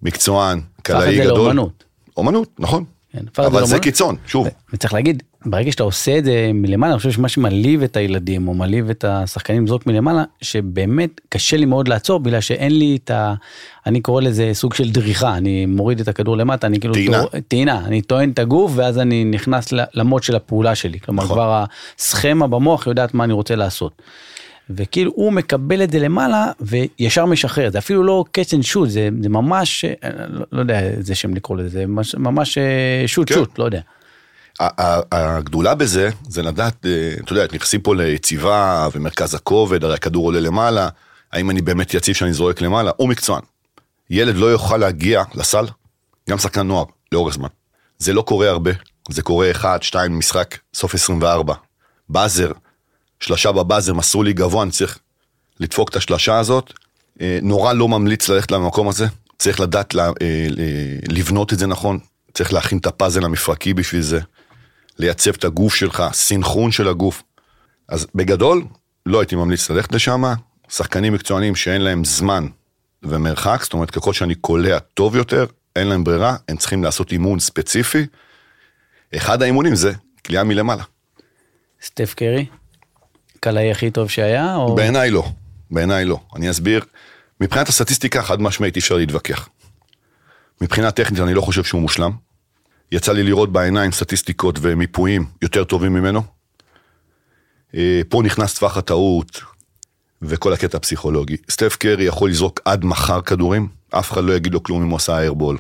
[0.04, 1.38] מקצוען, הפך את קלעי זה גדול.
[1.38, 1.84] לאומנות.
[2.18, 2.84] אומנות, נכון.
[3.12, 3.82] כן, זה אבל זה לאומנות.
[3.84, 4.48] קיצון, שוב.
[4.74, 8.54] וצריך להגיד, ברגע שאתה עושה את זה מלמעלה, אני חושב שמה שמעליב את הילדים או
[8.54, 13.34] מעליב את השחקנים לזרוק מלמעלה, שבאמת קשה לי מאוד לעצור בגלל שאין לי את ה...
[13.86, 16.94] אני קורא לזה סוג של דריכה, אני מוריד את הכדור למטה, אני כאילו...
[16.94, 17.24] טעינה.
[17.48, 21.00] טעינה, אני טוען את הגוף ואז אני נכנס ל- למוד של הפעולה שלי.
[21.00, 21.36] כלומר נכון.
[21.36, 21.64] כבר
[22.00, 24.02] הסכמה במוח יודעת מה אני רוצה לעשות.
[24.76, 29.10] וכאילו הוא מקבל את זה למעלה וישר משחרר, זה אפילו לא catch and shoot, זה,
[29.24, 33.30] זה ממש, אה, לא, לא יודע איזה שם לקרוא לזה, זה ממש, ממש אה, שוט
[33.30, 33.36] כן.
[33.36, 33.82] שוט, לא יודע.
[35.12, 40.40] הגדולה בזה זה לדעת, אה, אתה יודע, נכנסים פה ליציבה ומרכז הכובד, הרי הכדור עולה
[40.40, 40.90] למעלה,
[41.32, 42.92] האם אני באמת יציב שאני זורק למעלה?
[42.98, 43.42] הוא מקצוען.
[44.10, 45.66] ילד לא יוכל להגיע לסל,
[46.30, 47.48] גם שחקן נוער, לאורך זמן.
[47.98, 48.72] זה לא קורה הרבה,
[49.10, 51.54] זה קורה 1, 2 משחק, סוף 24.
[52.10, 52.52] באזר,
[53.22, 55.00] שלשה בבאזר, מסרו לי גבוה, אני צריך
[55.60, 56.74] לדפוק את השלשה הזאת.
[57.22, 59.06] אה, נורא לא ממליץ ללכת למקום הזה,
[59.38, 60.48] צריך לדעת לה, אה,
[61.08, 62.00] לבנות את זה נכון,
[62.34, 64.20] צריך להכין את הפאזל המפרקי בשביל זה,
[65.00, 67.24] לייצב את הגוף שלך, סינכרון של הגוף.
[67.88, 68.64] אז בגדול,
[69.06, 70.24] לא הייתי ממליץ ללכת לשם,
[70.70, 72.48] שחקנים מקצוענים שאין להם זמן
[73.04, 77.40] ומרחק, זאת אומרת ככל שאני קולע טוב יותר, אין להם ברירה, הם צריכים לעשות אימון
[77.40, 78.06] ספציפי.
[79.16, 80.84] אחד האימונים זה קליעה מלמעלה.
[81.82, 82.46] סטף קרי?
[83.44, 84.56] קלעי הכי טוב שהיה?
[84.56, 84.76] או...
[84.76, 85.24] בעיניי לא,
[85.72, 86.20] בעיניי לא.
[86.36, 86.84] אני אסביר.
[87.42, 89.50] מבחינת הסטטיסטיקה חד משמעית אי אפשר להתווכח.
[90.62, 92.12] מבחינה טכנית אני לא חושב שהוא מושלם.
[92.92, 96.22] יצא לי לראות בעיניים סטטיסטיקות ומיפויים יותר טובים ממנו.
[97.76, 99.42] אה, פה נכנס טווח הטעות
[100.22, 101.38] וכל הקטע הפסיכולוגי.
[101.50, 104.96] סטף קרי יכול לזרוק עד מחר כדורים, אף אחד לא יגיד לו כלום אם הוא
[104.96, 105.58] עשה איירבול,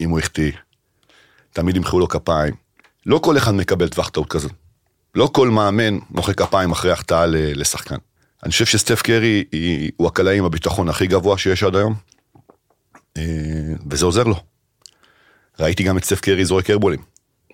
[0.00, 0.52] אם הוא החטיא.
[1.52, 2.54] תמיד ימחאו לו כפיים.
[3.06, 4.48] לא כל אחד מקבל טווח טעות כזה.
[5.14, 7.96] לא כל מאמן מוחא כפיים אחרי החטאה לשחקן.
[8.42, 9.44] אני חושב שסטף קרי
[9.96, 11.94] הוא הקלעי עם הביטחון הכי גבוה שיש עד היום,
[13.16, 13.22] אה,
[13.90, 14.34] וזה עוזר לו.
[15.60, 17.00] ראיתי גם את סטף קרי זורק ארבולים,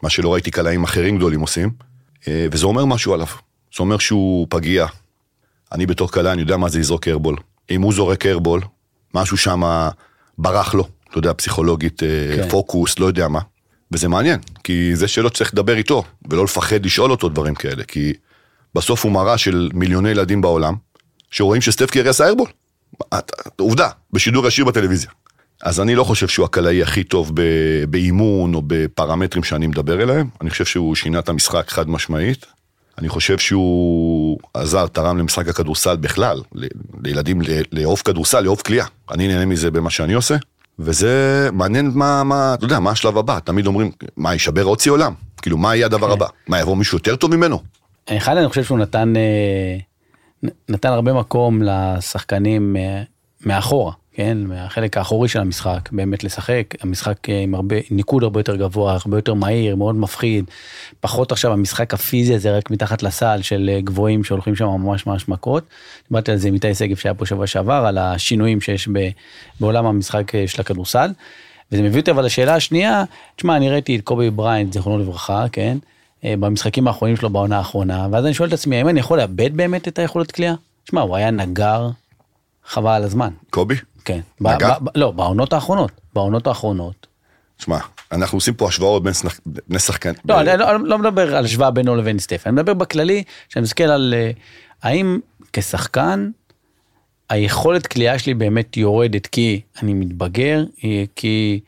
[0.02, 1.70] מה שלא ראיתי קלעים אחרים גדולים עושים,
[2.28, 3.26] אה, וזה אומר משהו עליו.
[3.76, 4.86] זה אומר שהוא פגיע.
[5.72, 7.36] אני בתור קלע, אני יודע מה זה לזרוק ארבול.
[7.70, 8.60] אם הוא זורק ארבול,
[9.14, 9.62] משהו שם
[10.38, 12.48] ברח לו, אתה יודע, פסיכולוגית, אה, כן.
[12.48, 13.40] פוקוס, לא יודע מה.
[13.92, 18.12] וזה מעניין, כי זה שאלות שצריך לדבר איתו, ולא לפחד לשאול אותו דברים כאלה, כי
[18.74, 20.74] בסוף הוא מראה של מיליוני ילדים בעולם,
[21.30, 22.48] שרואים שסטף קרי עשה איירבול.
[23.56, 25.10] עובדה, בשידור ישיר בטלוויזיה.
[25.62, 27.32] אז אני לא חושב שהוא הקלעי הכי טוב
[27.90, 32.46] באימון או בפרמטרים שאני מדבר אליהם, אני חושב שהוא שינה את המשחק חד משמעית.
[32.98, 36.42] אני חושב שהוא עזר, תרם למשחק הכדורסל בכלל,
[37.04, 37.40] לילדים
[37.72, 38.86] לאהוב כדורסל, לאהוב קליעה.
[39.10, 40.36] אני נהנה מזה במה שאני עושה,
[40.78, 43.38] וזה מעניין מה, מה, אתה יודע, מה השלב הבא.
[43.38, 45.12] תמיד אומרים, מה, יישבר צי עולם?
[45.42, 46.12] כאילו, מה יהיה הדבר כן.
[46.12, 46.26] הבא?
[46.48, 47.58] מה, יבוא מישהו יותר טוב ממנו?
[48.08, 53.02] אחד, אני חושב שהוא נתן, אה, נתן הרבה מקום לשחקנים אה,
[53.46, 53.92] מאחורה.
[54.18, 59.18] כן, מהחלק האחורי של המשחק, באמת לשחק, המשחק עם הרבה, ניקוד הרבה יותר גבוה, הרבה
[59.18, 60.44] יותר מהיר, מאוד מפחיד,
[61.00, 65.28] פחות עכשיו המשחק הפיזי הזה רק מתחת לסל של אה, גבוהים שהולכים שם ממש ממש
[65.28, 65.64] מכות.
[66.08, 69.08] דיברתי על זה עם איתי שגב שהיה פה שבוע שעבר, על השינויים שיש ב,
[69.60, 71.10] בעולם המשחק אה, של הכדורסל.
[71.72, 73.04] וזה מביא אותי אבל לשאלה השנייה,
[73.36, 75.78] תשמע, אני ראיתי את קובי בריינט, זיכרונו לברכה, כן,
[76.24, 79.56] אה, במשחקים האחרונים שלו בעונה האחרונה, ואז אני שואל את עצמי, האם אני יכול לאבד
[79.56, 80.54] באמת את היכולת קליעה?
[80.84, 81.88] תשמע, הוא היה נגר,
[82.68, 83.30] חבל על הזמן.
[83.50, 83.74] קובי?
[84.04, 84.20] כן.
[84.40, 84.74] נגע?
[84.94, 85.90] לא, בעונות האחרונות.
[86.14, 87.06] בעונות האחרונות.
[87.58, 87.78] שמע,
[88.12, 89.12] אנחנו עושים פה השוואות בין
[89.46, 90.14] בני שחקנים.
[90.24, 93.84] לא, אני לא, לא מדבר על השוואה בינו לבין סטף, אני מדבר בכללי, שאני מסתכל
[93.84, 94.30] על אה,
[94.82, 95.18] האם
[95.52, 96.30] כשחקן,
[97.28, 101.60] היכולת כליאה שלי באמת יורדת כי אני מתבגר, אה, כי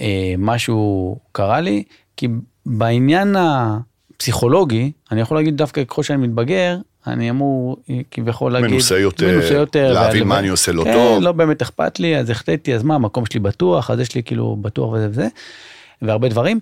[0.00, 1.82] אה, משהו קרה לי,
[2.16, 2.28] כי
[2.66, 6.78] בעניין הפסיכולוגי, אני יכול להגיד דווקא ככל שאני מתבגר,
[7.12, 7.76] אני אמור
[8.10, 11.22] כביכול להגיד, מנוסה יותר, מנוסה יותר להבין מה אני עושה לא כן, טוב.
[11.22, 14.56] לא באמת אכפת לי, אז החלטתי, אז מה, המקום שלי בטוח, אז יש לי כאילו
[14.56, 15.28] בטוח וזה וזה,
[16.02, 16.60] והרבה דברים.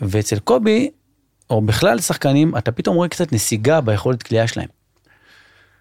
[0.00, 0.90] ואצל קובי,
[1.50, 4.68] או בכלל שחקנים, אתה פתאום רואה קצת נסיגה ביכולת כליאה שלהם.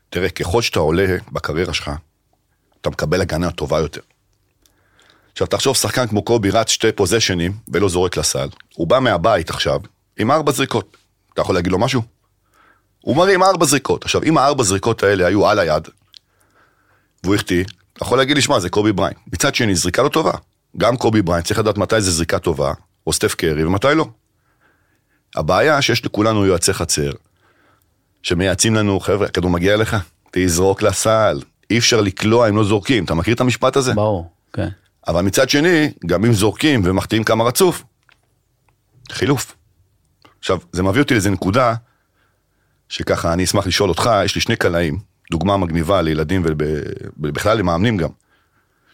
[0.09, 1.91] תראה, ככל שאתה עולה בקריירה שלך,
[2.81, 4.01] אתה מקבל הגנה טובה יותר.
[5.31, 9.79] עכשיו תחשוב שחקן כמו קובי רץ שתי פוזיישנים ולא זורק לסל, הוא בא מהבית עכשיו
[10.19, 10.97] עם ארבע זריקות.
[11.33, 12.16] אתה יכול להגיד לו משהו?
[13.07, 14.03] הוא מרים ארבע זריקות.
[14.03, 15.87] עכשיו, אם הארבע זריקות האלה היו על היד,
[17.23, 19.13] והוא החטיא, אתה יכול להגיד לי, שמע, זה קובי בריין.
[19.33, 20.31] מצד שני, זריקה לא טובה.
[20.77, 22.73] גם קובי בריין צריך לדעת מתי זה זריקה טובה,
[23.07, 24.07] או סטף קרי, ומתי לא.
[25.35, 27.11] הבעיה שיש לכולנו יועצי חצר,
[28.23, 29.95] שמייעצים לנו, חבר'ה, הכדור מגיע אליך,
[30.31, 33.05] תזרוק לסל, אי אפשר לקלוע אם לא זורקים.
[33.05, 33.93] אתה מכיר את המשפט הזה?
[33.93, 34.69] ברור, כן.
[35.07, 37.83] אבל מצד שני, גם אם זורקים ומחטיאים כמה רצוף,
[39.11, 39.55] חילוף.
[40.39, 41.73] עכשיו, זה מביא אותי לאיזה נקודה
[42.89, 44.99] שככה אני אשמח לשאול אותך, יש לי שני קלעים,
[45.31, 46.43] דוגמה מגניבה לילדים
[47.19, 48.09] ובכלל למאמנים גם.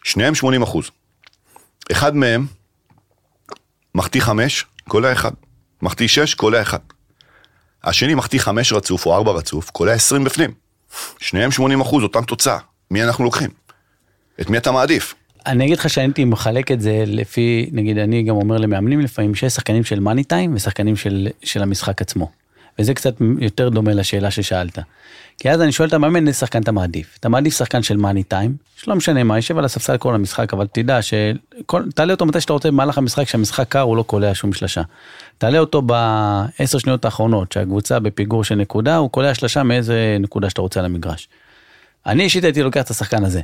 [0.03, 0.89] שניהם 80 אחוז.
[1.91, 2.45] אחד מהם
[3.95, 5.31] מחטיא חמש, קולע אחד.
[5.81, 6.79] מחטיא שש, קולע אחד.
[7.83, 10.51] השני מחטיא חמש רצוף או ארבע רצוף, קולע עשרים בפנים.
[11.19, 12.57] שניהם 80 אחוז, אותם תוצאה.
[12.91, 13.49] מי אנחנו לוקחים?
[14.41, 15.15] את מי אתה מעדיף?
[15.45, 19.35] אני אגיד לך שאני הייתי מחלק את זה לפי, נגיד אני גם אומר למאמנים לפעמים,
[19.35, 22.31] שיש שחקנים של מאני טיים ושחקנים של, של המשחק עצמו.
[22.79, 24.79] וזה קצת יותר דומה לשאלה ששאלת.
[25.39, 27.17] כי אז אני שואל את המאמן איזה שחקן אתה מעדיף.
[27.19, 30.67] אתה מעדיף שחקן של מאני טיים, שלא משנה מה, יושב על הספסל כל המשחק, אבל
[30.73, 34.81] תדע שתעלה אותו מתי שאתה רוצה במהלך המשחק, כשהמשחק קר הוא לא קולע שום שלשה.
[35.37, 40.61] תעלה אותו בעשר שניות האחרונות, שהקבוצה בפיגור של נקודה, הוא קולע שלשה מאיזה נקודה שאתה
[40.61, 41.29] רוצה על המגרש.
[42.05, 43.41] אני אישית הייתי לוקח את השחקן הזה.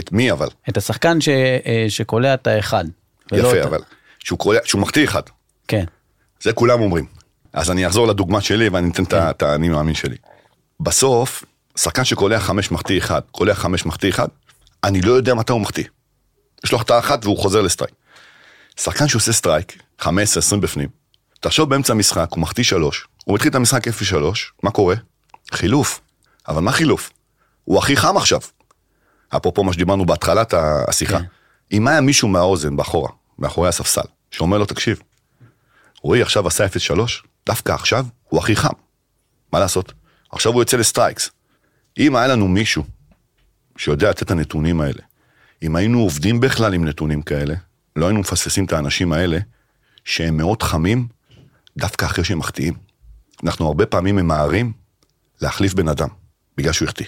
[0.00, 0.48] את מי אבל?
[0.68, 2.84] את השחקן ש, אה, שקולע את האחד.
[3.32, 3.78] יפה, את- אבל
[4.18, 5.22] שהוא קולע- שהוא מחטיא אחד.
[5.68, 5.84] כן.
[6.42, 7.04] זה כולם אומרים.
[7.52, 10.16] אז אני אחזור לדוגמה שלי ואני אתן את האני מאמין שלי.
[10.80, 11.44] בסוף,
[11.76, 14.28] שחקן שקולע חמש מחטיא אחד, קולע חמש מחטיא אחד,
[14.84, 15.84] אני לא יודע מתי הוא מחטיא.
[16.64, 17.94] יש לו החטאה אחת והוא חוזר ל streak.
[18.80, 20.88] שחקן שעושה streak, 15, 20 בפנים,
[21.40, 23.90] תחשוב באמצע המשחק, הוא מחטיא שלוש, הוא התחיל את המשחק 0-3,
[24.62, 24.94] מה קורה?
[25.52, 26.00] חילוף.
[26.48, 27.10] אבל מה חילוף?
[27.64, 28.40] הוא הכי חם עכשיו.
[29.36, 30.54] אפרופו מה שדיברנו בהתחלת
[30.88, 31.18] השיחה.
[31.18, 31.24] כן.
[31.72, 35.00] אם היה מישהו מהאוזן, באחורה, מאחורי הספסל, שאומר לו, תקשיב,
[36.02, 36.68] רועי עכשיו עשה 0-3,
[37.50, 38.72] דווקא עכשיו הוא הכי חם.
[39.52, 39.92] מה לעשות?
[40.32, 41.30] עכשיו הוא יוצא ל streaks.
[41.98, 42.84] אם היה לנו מישהו
[43.76, 45.02] שיודע לתת את הנתונים האלה,
[45.62, 47.54] אם היינו עובדים בכלל עם נתונים כאלה,
[47.96, 49.38] לא היינו מפספסים את האנשים האלה,
[50.04, 51.08] שהם מאוד חמים,
[51.78, 52.74] דווקא אחרי שהם מחטיאים.
[53.44, 54.72] אנחנו הרבה פעמים ממהרים
[55.40, 56.08] להחליף בן אדם,
[56.56, 57.06] בגלל שהוא החטיא.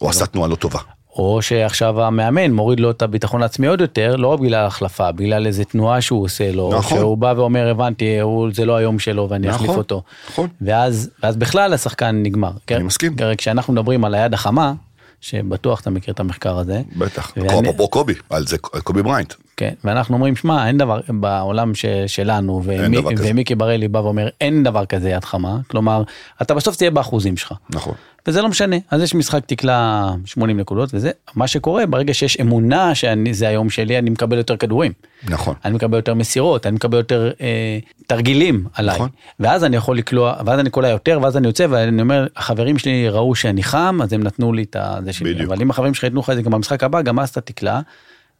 [0.00, 0.80] או עשה תנועה לא טובה.
[1.18, 5.46] או שעכשיו המאמן מוריד לו את הביטחון העצמי עוד יותר, לא רק בגלל החלפה, בגלל
[5.46, 6.98] איזה תנועה שהוא עושה לו, נכון.
[6.98, 10.02] שהוא בא ואומר הבנתי, הוא, זה לא היום שלו ואני אחליף נכון, אותו.
[10.30, 10.48] נכון.
[10.60, 12.50] ואז, ואז בכלל השחקן נגמר.
[12.70, 13.16] אני מסכים.
[13.16, 14.72] כי כשאנחנו מדברים על היד החמה,
[15.20, 16.82] שבטוח אתה מכיר את המחקר הזה.
[16.96, 17.32] בטח.
[17.36, 19.34] ואני- אפרופו קובי, על זה קובי בריינט.
[19.56, 22.96] כן, ואנחנו אומרים, שמע, אין דבר, בעולם ש, שלנו, ומי.
[23.18, 26.02] ומיקי בראלי בא ואומר, אין דבר כזה יד חמה, כלומר,
[26.42, 27.52] אתה בסוף תהיה באחוזים שלך.
[27.70, 27.94] נכון.
[28.26, 32.94] וזה לא משנה, אז יש משחק תקלע 80 נקודות וזה, מה שקורה ברגע שיש אמונה
[32.94, 34.92] שזה היום שלי, אני מקבל יותר כדורים.
[35.28, 35.54] נכון.
[35.64, 38.94] אני מקבל יותר מסירות, אני מקבל יותר אה, תרגילים עליי.
[38.94, 39.08] נכון.
[39.40, 43.08] ואז אני יכול לקלוע, ואז אני קולע יותר, ואז אני יוצא, ואני אומר, החברים שלי
[43.08, 45.34] ראו שאני חם, אז הם נתנו לי את זה שלי.
[45.34, 45.50] בדיוק.
[45.50, 47.80] אבל אם החברים שלך ייתנו לך את זה גם במשחק הבא, גם אז אתה תקלע,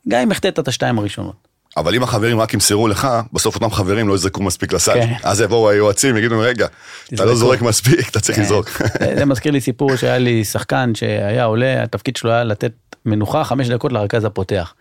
[0.09, 1.54] גם אם החטאת את השתיים הראשונות.
[1.77, 4.95] אבל אם החברים רק ימסרו לך, בסוף אותם חברים לא יזרקו מספיק לסל.
[4.95, 5.13] כן.
[5.23, 8.71] אז יבואו היועצים, יגידו, רגע, אתה תזרקו." לא זורק מספיק, אתה צריך לזרוק.
[9.01, 12.73] זה זה מזכיר לי סיפור שהיה לי שחקן שהיה עולה, התפקיד שלו היה לתת
[13.07, 14.75] מנוחה חמש דקות לרכז הפותח.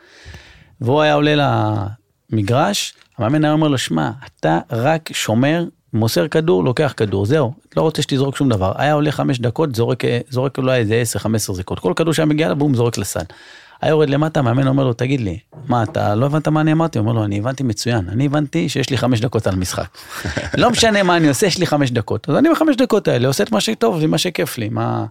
[0.82, 1.48] והוא היה עולה
[2.32, 5.64] למגרש, המאמן היה אומר לו, שמע, אתה רק שומר,
[5.94, 8.72] מוסר כדור, לוקח כדור, זהו, לא רוצה שתזרוק שום דבר.
[8.76, 11.80] היה עולה חמש דקות, זורק, זורק אולי איזה עשר, חמש עשר דקות.
[11.80, 13.24] כל כדור שהיה מגיע לבום, זורק לסל.
[13.84, 16.98] היה יורד למטה, המאמן אומר לו, תגיד לי, מה, אתה לא הבנת מה אני אמרתי?
[16.98, 19.98] הוא אומר לו, אני הבנתי מצוין, אני הבנתי שיש לי חמש דקות על משחק.
[20.58, 22.30] לא משנה מה אני עושה, יש לי חמש דקות.
[22.30, 25.06] אז אני בחמש דקות האלה עושה את מה שטוב לי, מה שכיף לי, מה...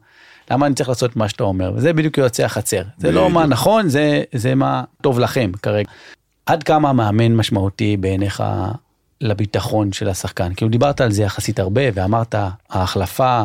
[0.50, 1.72] למה אני צריך לעשות את מה שאתה אומר?
[1.74, 2.82] וזה בדיוק יועצי החצר.
[2.98, 3.30] זה לא.
[3.30, 5.90] מה נכון, זה, זה מה טוב לכם כרגע.
[6.46, 8.42] עד כמה המאמן משמעותי בעיניך
[9.20, 10.54] לביטחון של השחקן?
[10.54, 12.34] כאילו דיברת על זה יחסית הרבה ואמרת
[12.70, 13.42] ההחלפה,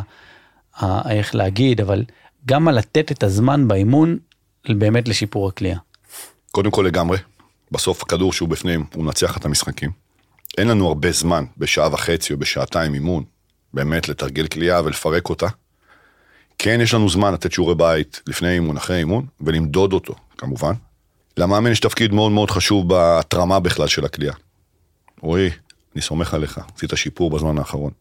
[1.09, 2.03] איך להגיד, אבל
[2.45, 4.17] גם על לתת את הזמן באימון
[4.75, 5.77] באמת לשיפור הכלייה.
[6.51, 7.17] קודם כל לגמרי,
[7.71, 9.91] בסוף הכדור שהוא בפנים, הוא מנצח את המשחקים.
[10.57, 13.23] אין לנו הרבה זמן, בשעה וחצי או בשעתיים אימון,
[13.73, 15.47] באמת לתרגל כליאה ולפרק אותה.
[16.57, 20.73] כן, יש לנו זמן לתת שיעורי בית לפני אימון, אחרי אימון, ולמדוד אותו, כמובן.
[21.37, 24.33] למאמן יש תפקיד מאוד מאוד חשוב בהתרמה בכלל של הכלייה.
[25.21, 25.49] רועי,
[25.95, 27.91] אני סומך עליך, עשית שיפור בזמן האחרון.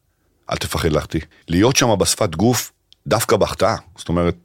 [0.51, 1.21] אל תפחד להחטיא.
[1.49, 2.73] להיות שם בשפת גוף,
[3.07, 3.77] דווקא בהחטאה.
[3.99, 4.37] זאת אומרת,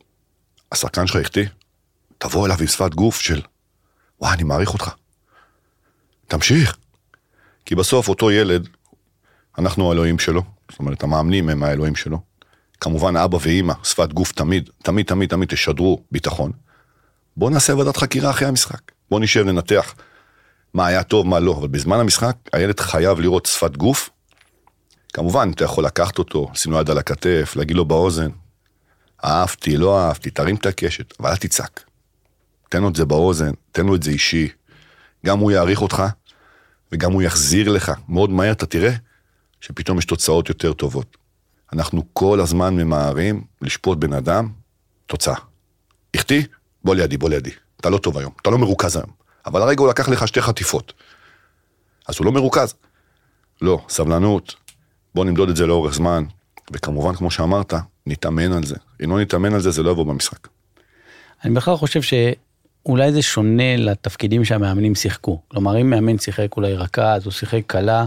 [0.72, 1.46] השחקן שלך החטיא,
[2.22, 3.42] תבוא אליו עם שפת גוף של,
[4.20, 4.92] וואי, אני מעריך אותך.
[6.28, 6.78] תמשיך.
[7.66, 8.68] כי בסוף אותו ילד,
[9.58, 12.20] אנחנו האלוהים שלו, זאת אומרת, המאמנים הם האלוהים שלו.
[12.82, 16.52] כמובן, אבא ואימא, שפת גוף תמיד, תמיד, תמיד, תמיד תשדרו ביטחון.
[17.38, 18.82] בוא נעשה ועדת חקירה אחרי המשחק.
[19.12, 19.96] בוא נשב לנתח
[20.74, 24.10] מה היה טוב, מה לא, אבל בזמן המשחק, הילד חייב לראות שפת גוף.
[25.14, 28.30] כמובן, אתה יכול לקחת אותו, לשים לו יד על הכתף, להגיד לו באוזן,
[29.26, 31.91] אהבתי, לא אהבתי, תרים את הקשת, אבל אל תצעק.
[32.72, 34.48] תן לו את זה באוזן, תן לו את זה אישי.
[35.26, 36.04] גם הוא יעריך אותך,
[36.92, 37.92] וגם הוא יחזיר לך.
[38.10, 38.92] מאוד מהר אתה תראה
[39.62, 41.18] שפתאום יש תוצאות יותר טובות.
[41.74, 44.50] אנחנו כל הזמן ממהרים לשפוט בן אדם,
[45.06, 45.36] תוצאה.
[46.16, 46.44] החטיא?
[46.84, 47.52] בוא לידי, בוא לידי.
[47.80, 49.12] אתה לא טוב היום, אתה לא מרוכז היום.
[49.46, 50.94] אבל הרגע הוא לקח לך שתי חטיפות.
[52.08, 52.74] אז הוא לא מרוכז.
[53.62, 54.56] לא, סבלנות,
[55.16, 56.24] בוא נמדוד את זה לאורך זמן,
[56.72, 57.74] וכמובן, כמו שאמרת,
[58.06, 58.76] נתאמן על זה.
[59.04, 60.48] אם לא נתאמן על זה, זה לא יבוא במשחק.
[61.46, 62.02] אני בכלל חושב
[62.86, 65.40] שאולי זה שונה לתפקידים שהמאמנים שיחקו.
[65.48, 68.06] כלומר, אם מאמן שיחק אולי רכז או שיחק קלה,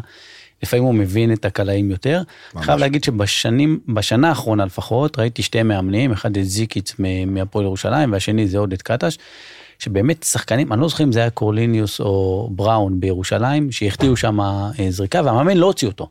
[0.62, 2.22] לפעמים הוא מבין את הקלעים יותר.
[2.57, 6.95] אני חייב להגיד שבשנים, בשנה האחרונה לפחות, ראיתי שתי מאמנים, אחד את זיקיץ
[7.27, 9.18] מהפועל ירושלים והשני זה עודד קטש,
[9.79, 14.70] שבאמת שחקנים, אני לא זוכר אם זה היה קורליניוס או בראון בירושלים, שהחטיאו שם אה,
[14.91, 16.09] זריקה והמאמן לא הוציא אותו.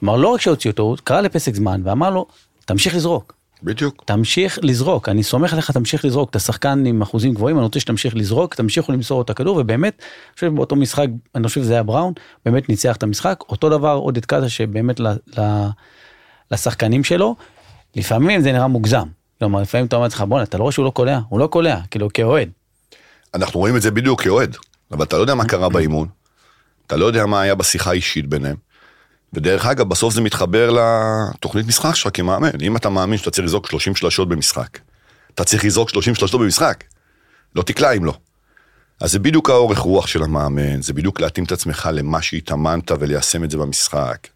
[0.00, 2.26] כלומר, לא רק שהוציא אותו, הוא קרא לפסק זמן ואמר לו,
[2.64, 3.39] תמשיך לזרוק.
[3.62, 4.04] בדיוק.
[4.06, 8.16] תמשיך לזרוק, אני סומך עליך, תמשיך לזרוק, אתה שחקן עם אחוזים גבוהים, אני רוצה שתמשיך
[8.16, 12.12] לזרוק, תמשיכו למסור את הכדור, ובאמת, אני חושב באותו משחק, אני חושב שזה היה בראון,
[12.44, 15.06] באמת ניצח את המשחק, אותו דבר עודד קאטה שבאמת ל,
[15.38, 15.66] ל,
[16.50, 17.36] לשחקנים שלו,
[17.96, 19.06] לפעמים זה נראה מוגזם,
[19.38, 21.20] כלומר, לפעמים אתה אומר לעצמך, בואנה, אתה לא רואה שהוא לא קולע?
[21.28, 22.48] הוא לא קולע, כאילו, כאוהד.
[23.34, 24.56] אנחנו רואים את זה בדיוק כאוהד,
[24.90, 26.08] אבל אתה לא יודע מה קרה באימון,
[26.86, 28.56] אתה לא יודע מה היה בשיחה האישית ביניהם.
[29.32, 32.50] ודרך אגב, בסוף זה מתחבר לתוכנית משחק שלך כמאמן.
[32.60, 34.78] אם אתה מאמין שאתה צריך לזרוק 30 שלשות במשחק,
[35.34, 36.84] אתה צריך לזרוק 30 שלשות במשחק.
[37.56, 38.14] לא תקלע אם לא.
[39.00, 43.44] אז זה בדיוק האורך רוח של המאמן, זה בדיוק להתאים את עצמך למה שהתאמנת וליישם
[43.44, 44.28] את זה במשחק.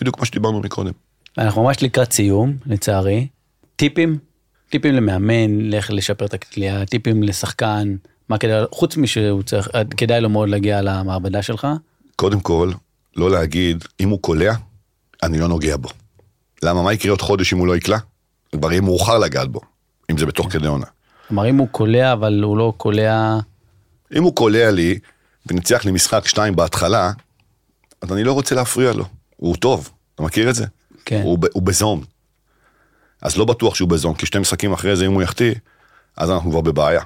[0.00, 0.92] בדיוק מה שדיברנו מקודם.
[1.38, 3.26] אנחנו ממש לקראת סיום, לצערי.
[3.76, 4.18] טיפים?
[4.70, 7.96] טיפים למאמן, איך לשפר את הכלייה, טיפים לשחקן,
[8.28, 11.66] מה כדאי, חוץ משהוא צריך, כדאי לו מאוד להגיע למעבדה שלך.
[12.16, 12.72] קודם כל,
[13.16, 14.54] לא להגיד, אם הוא קולע,
[15.22, 15.88] אני לא נוגע בו.
[16.62, 17.98] למה, מה יקרה עוד חודש אם הוא לא יקלע?
[18.52, 19.60] כבר יהיה מאוחר לגעת בו,
[20.10, 20.86] אם זה בתוך כדי עונה.
[21.28, 23.38] כלומר, אם הוא קולע, אבל הוא לא קולע...
[24.16, 24.98] אם הוא קולע לי,
[25.46, 27.12] וניצח לי משחק שתיים בהתחלה,
[28.02, 29.04] אז אני לא רוצה להפריע לו.
[29.36, 30.66] הוא טוב, אתה מכיר את זה?
[31.04, 31.22] כן.
[31.24, 32.02] הוא, הוא בזון.
[33.22, 35.54] אז לא בטוח שהוא בזון, כי שתי משחקים אחרי זה, אם הוא יחטיא,
[36.16, 37.02] אז אנחנו כבר בבעיה.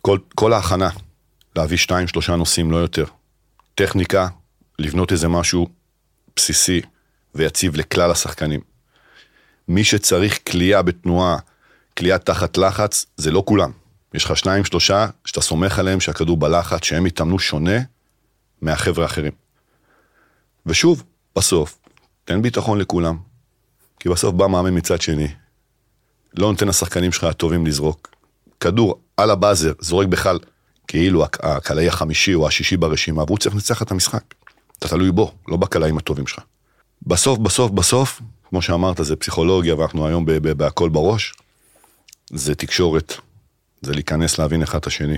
[0.00, 0.88] כל, כל ההכנה,
[1.56, 3.04] להביא שתיים, שלושה נושאים, לא יותר.
[3.74, 4.28] טכניקה,
[4.78, 5.68] לבנות איזה משהו
[6.36, 6.80] בסיסי
[7.34, 8.60] ויציב לכלל השחקנים.
[9.68, 11.36] מי שצריך כליאה בתנועה,
[11.98, 13.70] כליאה תחת לחץ, זה לא כולם.
[14.14, 17.78] יש לך שניים, שלושה, שאתה סומך עליהם שהכדור בלחץ, שהם יתאמנו שונה
[18.60, 19.32] מהחבר'ה האחרים.
[20.66, 21.02] ושוב,
[21.36, 21.78] בסוף,
[22.24, 23.18] תן ביטחון לכולם,
[24.00, 25.28] כי בסוף בא מאמן מצד שני,
[26.34, 28.14] לא נותן לשחקנים שלך הטובים לזרוק.
[28.60, 30.38] כדור על הבאזר, זורק בכלל
[30.88, 34.24] כאילו הק- הקלעי החמישי או השישי ברשימה, והוא צריך לנצח את המשחק.
[34.82, 36.40] אתה תלוי בו, לא בקלעים הטובים שלך.
[37.06, 40.24] בסוף, בסוף, בסוף, כמו שאמרת, זה פסיכולוגיה, ואנחנו היום
[40.56, 41.34] בהכל בראש,
[42.30, 43.14] זה תקשורת,
[43.82, 45.16] זה להיכנס להבין אחד את השני,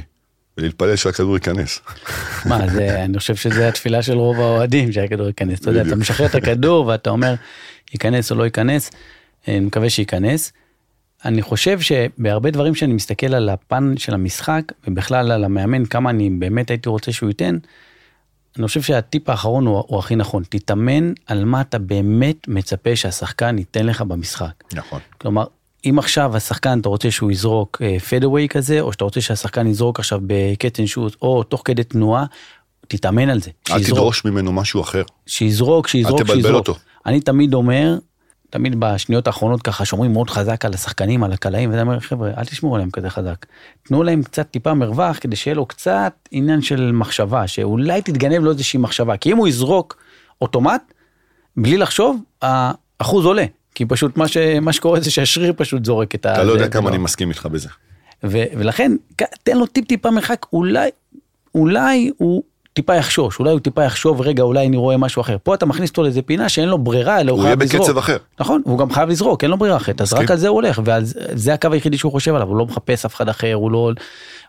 [0.58, 1.80] ולהתפלל שהכדור ייכנס.
[2.48, 5.60] מה, זה, אני חושב שזה התפילה של רוב האוהדים, שהכדור ייכנס.
[5.60, 5.96] אתה יודע, אתה.
[5.96, 7.34] משחרר את הכדור ואתה אומר,
[7.92, 8.90] ייכנס או לא ייכנס,
[9.48, 10.52] אני מקווה שייכנס.
[11.24, 16.30] אני חושב שבהרבה דברים שאני מסתכל על הפן של המשחק, ובכלל על המאמן, כמה אני
[16.30, 17.58] באמת הייתי רוצה שהוא ייתן,
[18.58, 20.42] אני חושב שהטיפ האחרון הוא, הוא הכי נכון.
[20.48, 24.64] תתאמן על מה אתה באמת מצפה שהשחקן ייתן לך במשחק.
[24.72, 25.00] נכון.
[25.18, 25.44] כלומר,
[25.84, 30.20] אם עכשיו השחקן, אתה רוצה שהוא יזרוק פדאווי כזה, או שאתה רוצה שהשחקן יזרוק עכשיו
[30.26, 32.24] בקטן שוט, או תוך כדי תנועה,
[32.88, 33.50] תתאמן על זה.
[33.70, 35.02] אל שיזרוק, תדרוש ממנו משהו אחר.
[35.26, 36.68] שיזרוק, שיזרוק, אל תבלבל שיזרוק.
[36.68, 36.80] אותו.
[37.06, 37.98] אני תמיד אומר,
[38.54, 42.44] תמיד בשניות האחרונות ככה שומרים מאוד חזק על השחקנים, על הקלעים, ואתה אומר, חבר'ה, אל
[42.44, 43.46] תשמעו עליהם כזה חזק.
[43.82, 48.50] תנו להם קצת טיפה מרווח, כדי שיהיה לו קצת עניין של מחשבה, שאולי תתגנב לו
[48.50, 49.96] איזושהי מחשבה, כי אם הוא יזרוק
[50.40, 50.92] אוטומט,
[51.56, 53.44] בלי לחשוב, האחוז עולה.
[53.74, 54.36] כי פשוט מה, ש...
[54.36, 56.32] מה שקורה זה שהשריר פשוט זורק את ה...
[56.32, 57.68] אתה לא יודע כמה אני מסכים איתך בזה.
[58.24, 58.92] ו- ולכן
[59.42, 60.90] תן לו טיפ טיפה מרחק אולי
[61.54, 62.42] אולי הוא
[62.74, 65.90] טיפה יחשוש אולי הוא טיפה יחשוב רגע אולי אני רואה משהו אחר פה אתה מכניס
[65.90, 67.82] אותו לאיזה פינה שאין לו ברירה אלא הוא, הוא יהיה חייב לזרוק.
[67.82, 68.16] בקצב אחר.
[68.40, 70.12] נכון והוא גם חייב לזרוק אין לו ברירה אחרת אז.
[70.12, 73.14] רק על זה הוא הולך וזה הקו היחידי שהוא חושב עליו הוא לא מחפש אף
[73.14, 73.92] אחד אחר הוא לא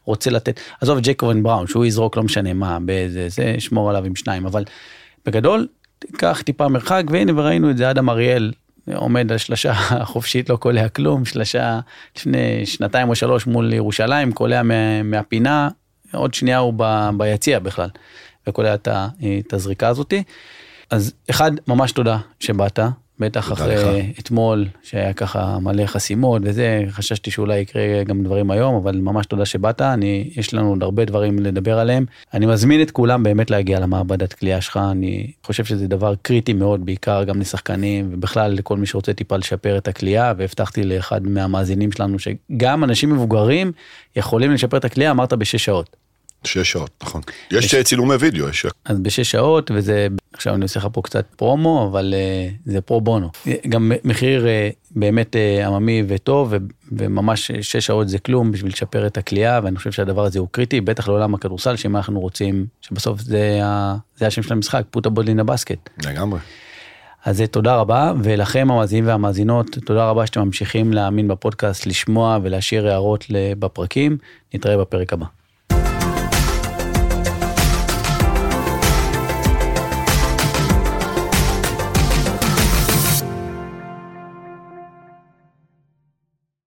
[0.06, 4.16] רוצה לתת עזוב ג'קובן בראון שהוא יזרוק לא משנה מה באיזה זה שמור עליו עם
[4.16, 4.64] שניים אבל
[5.26, 5.68] בגדול
[6.18, 8.52] קח טיפה מרחק והנה וראינו את זה אדם אריאל
[8.96, 9.74] עומד על שלושה
[10.14, 11.80] חופשית לא קולע כלום שלושה
[12.18, 15.70] לפני שנתיים או שלוש מול ירושלים קולע מה, מהפינה
[16.14, 17.90] עוד שנייה הוא ב, ביציע בכלל
[18.88, 19.08] ה-
[19.48, 20.24] את הזריקה הזאתי.
[20.90, 22.80] אז אחד ממש תודה שבאת
[23.20, 24.20] בטח אחרי לך.
[24.20, 29.46] אתמול שהיה ככה מלא חסימות וזה חששתי שאולי יקרה גם דברים היום אבל ממש תודה
[29.46, 33.80] שבאת אני יש לנו עוד הרבה דברים לדבר עליהם אני מזמין את כולם באמת להגיע
[33.80, 38.86] למעבדת כליאה שלך אני חושב שזה דבר קריטי מאוד בעיקר גם לשחקנים ובכלל לכל מי
[38.86, 43.72] שרוצה טיפה לשפר את הכלייה והבטחתי לאחד מהמאזינים שלנו שגם אנשים מבוגרים
[44.16, 46.05] יכולים לשפר את הכלייה אמרת בשש שעות.
[46.46, 47.22] שש שעות, נכון.
[47.52, 48.66] יש צילומי וידאו, יש...
[48.86, 53.02] אז בשש שעות וזה עכשיו אני עושה לך פה קצת פרומו אבל uh, זה פרו
[53.02, 53.30] בונו
[53.70, 56.58] גם מחיר uh, באמת uh, עממי וטוב ו-
[56.92, 60.82] וממש שש שעות זה כלום בשביל לשפר את הכלייה ואני חושב שהדבר הזה הוא קריטי
[60.82, 65.40] בטח לעולם הכדורסל שאם אנחנו רוצים שבסוף זה, ה- זה השם של המשחק פוטה בולין
[65.40, 65.90] הבסקט.
[66.06, 66.40] לגמרי.
[67.26, 72.88] אז אה, תודה רבה ולכם המאזינים והמאזינות תודה רבה שאתם ממשיכים להאמין בפודקאסט לשמוע ולהשאיר
[72.88, 73.26] הערות
[73.60, 74.18] בפרקים
[74.54, 75.26] נתראה בפרק הבא.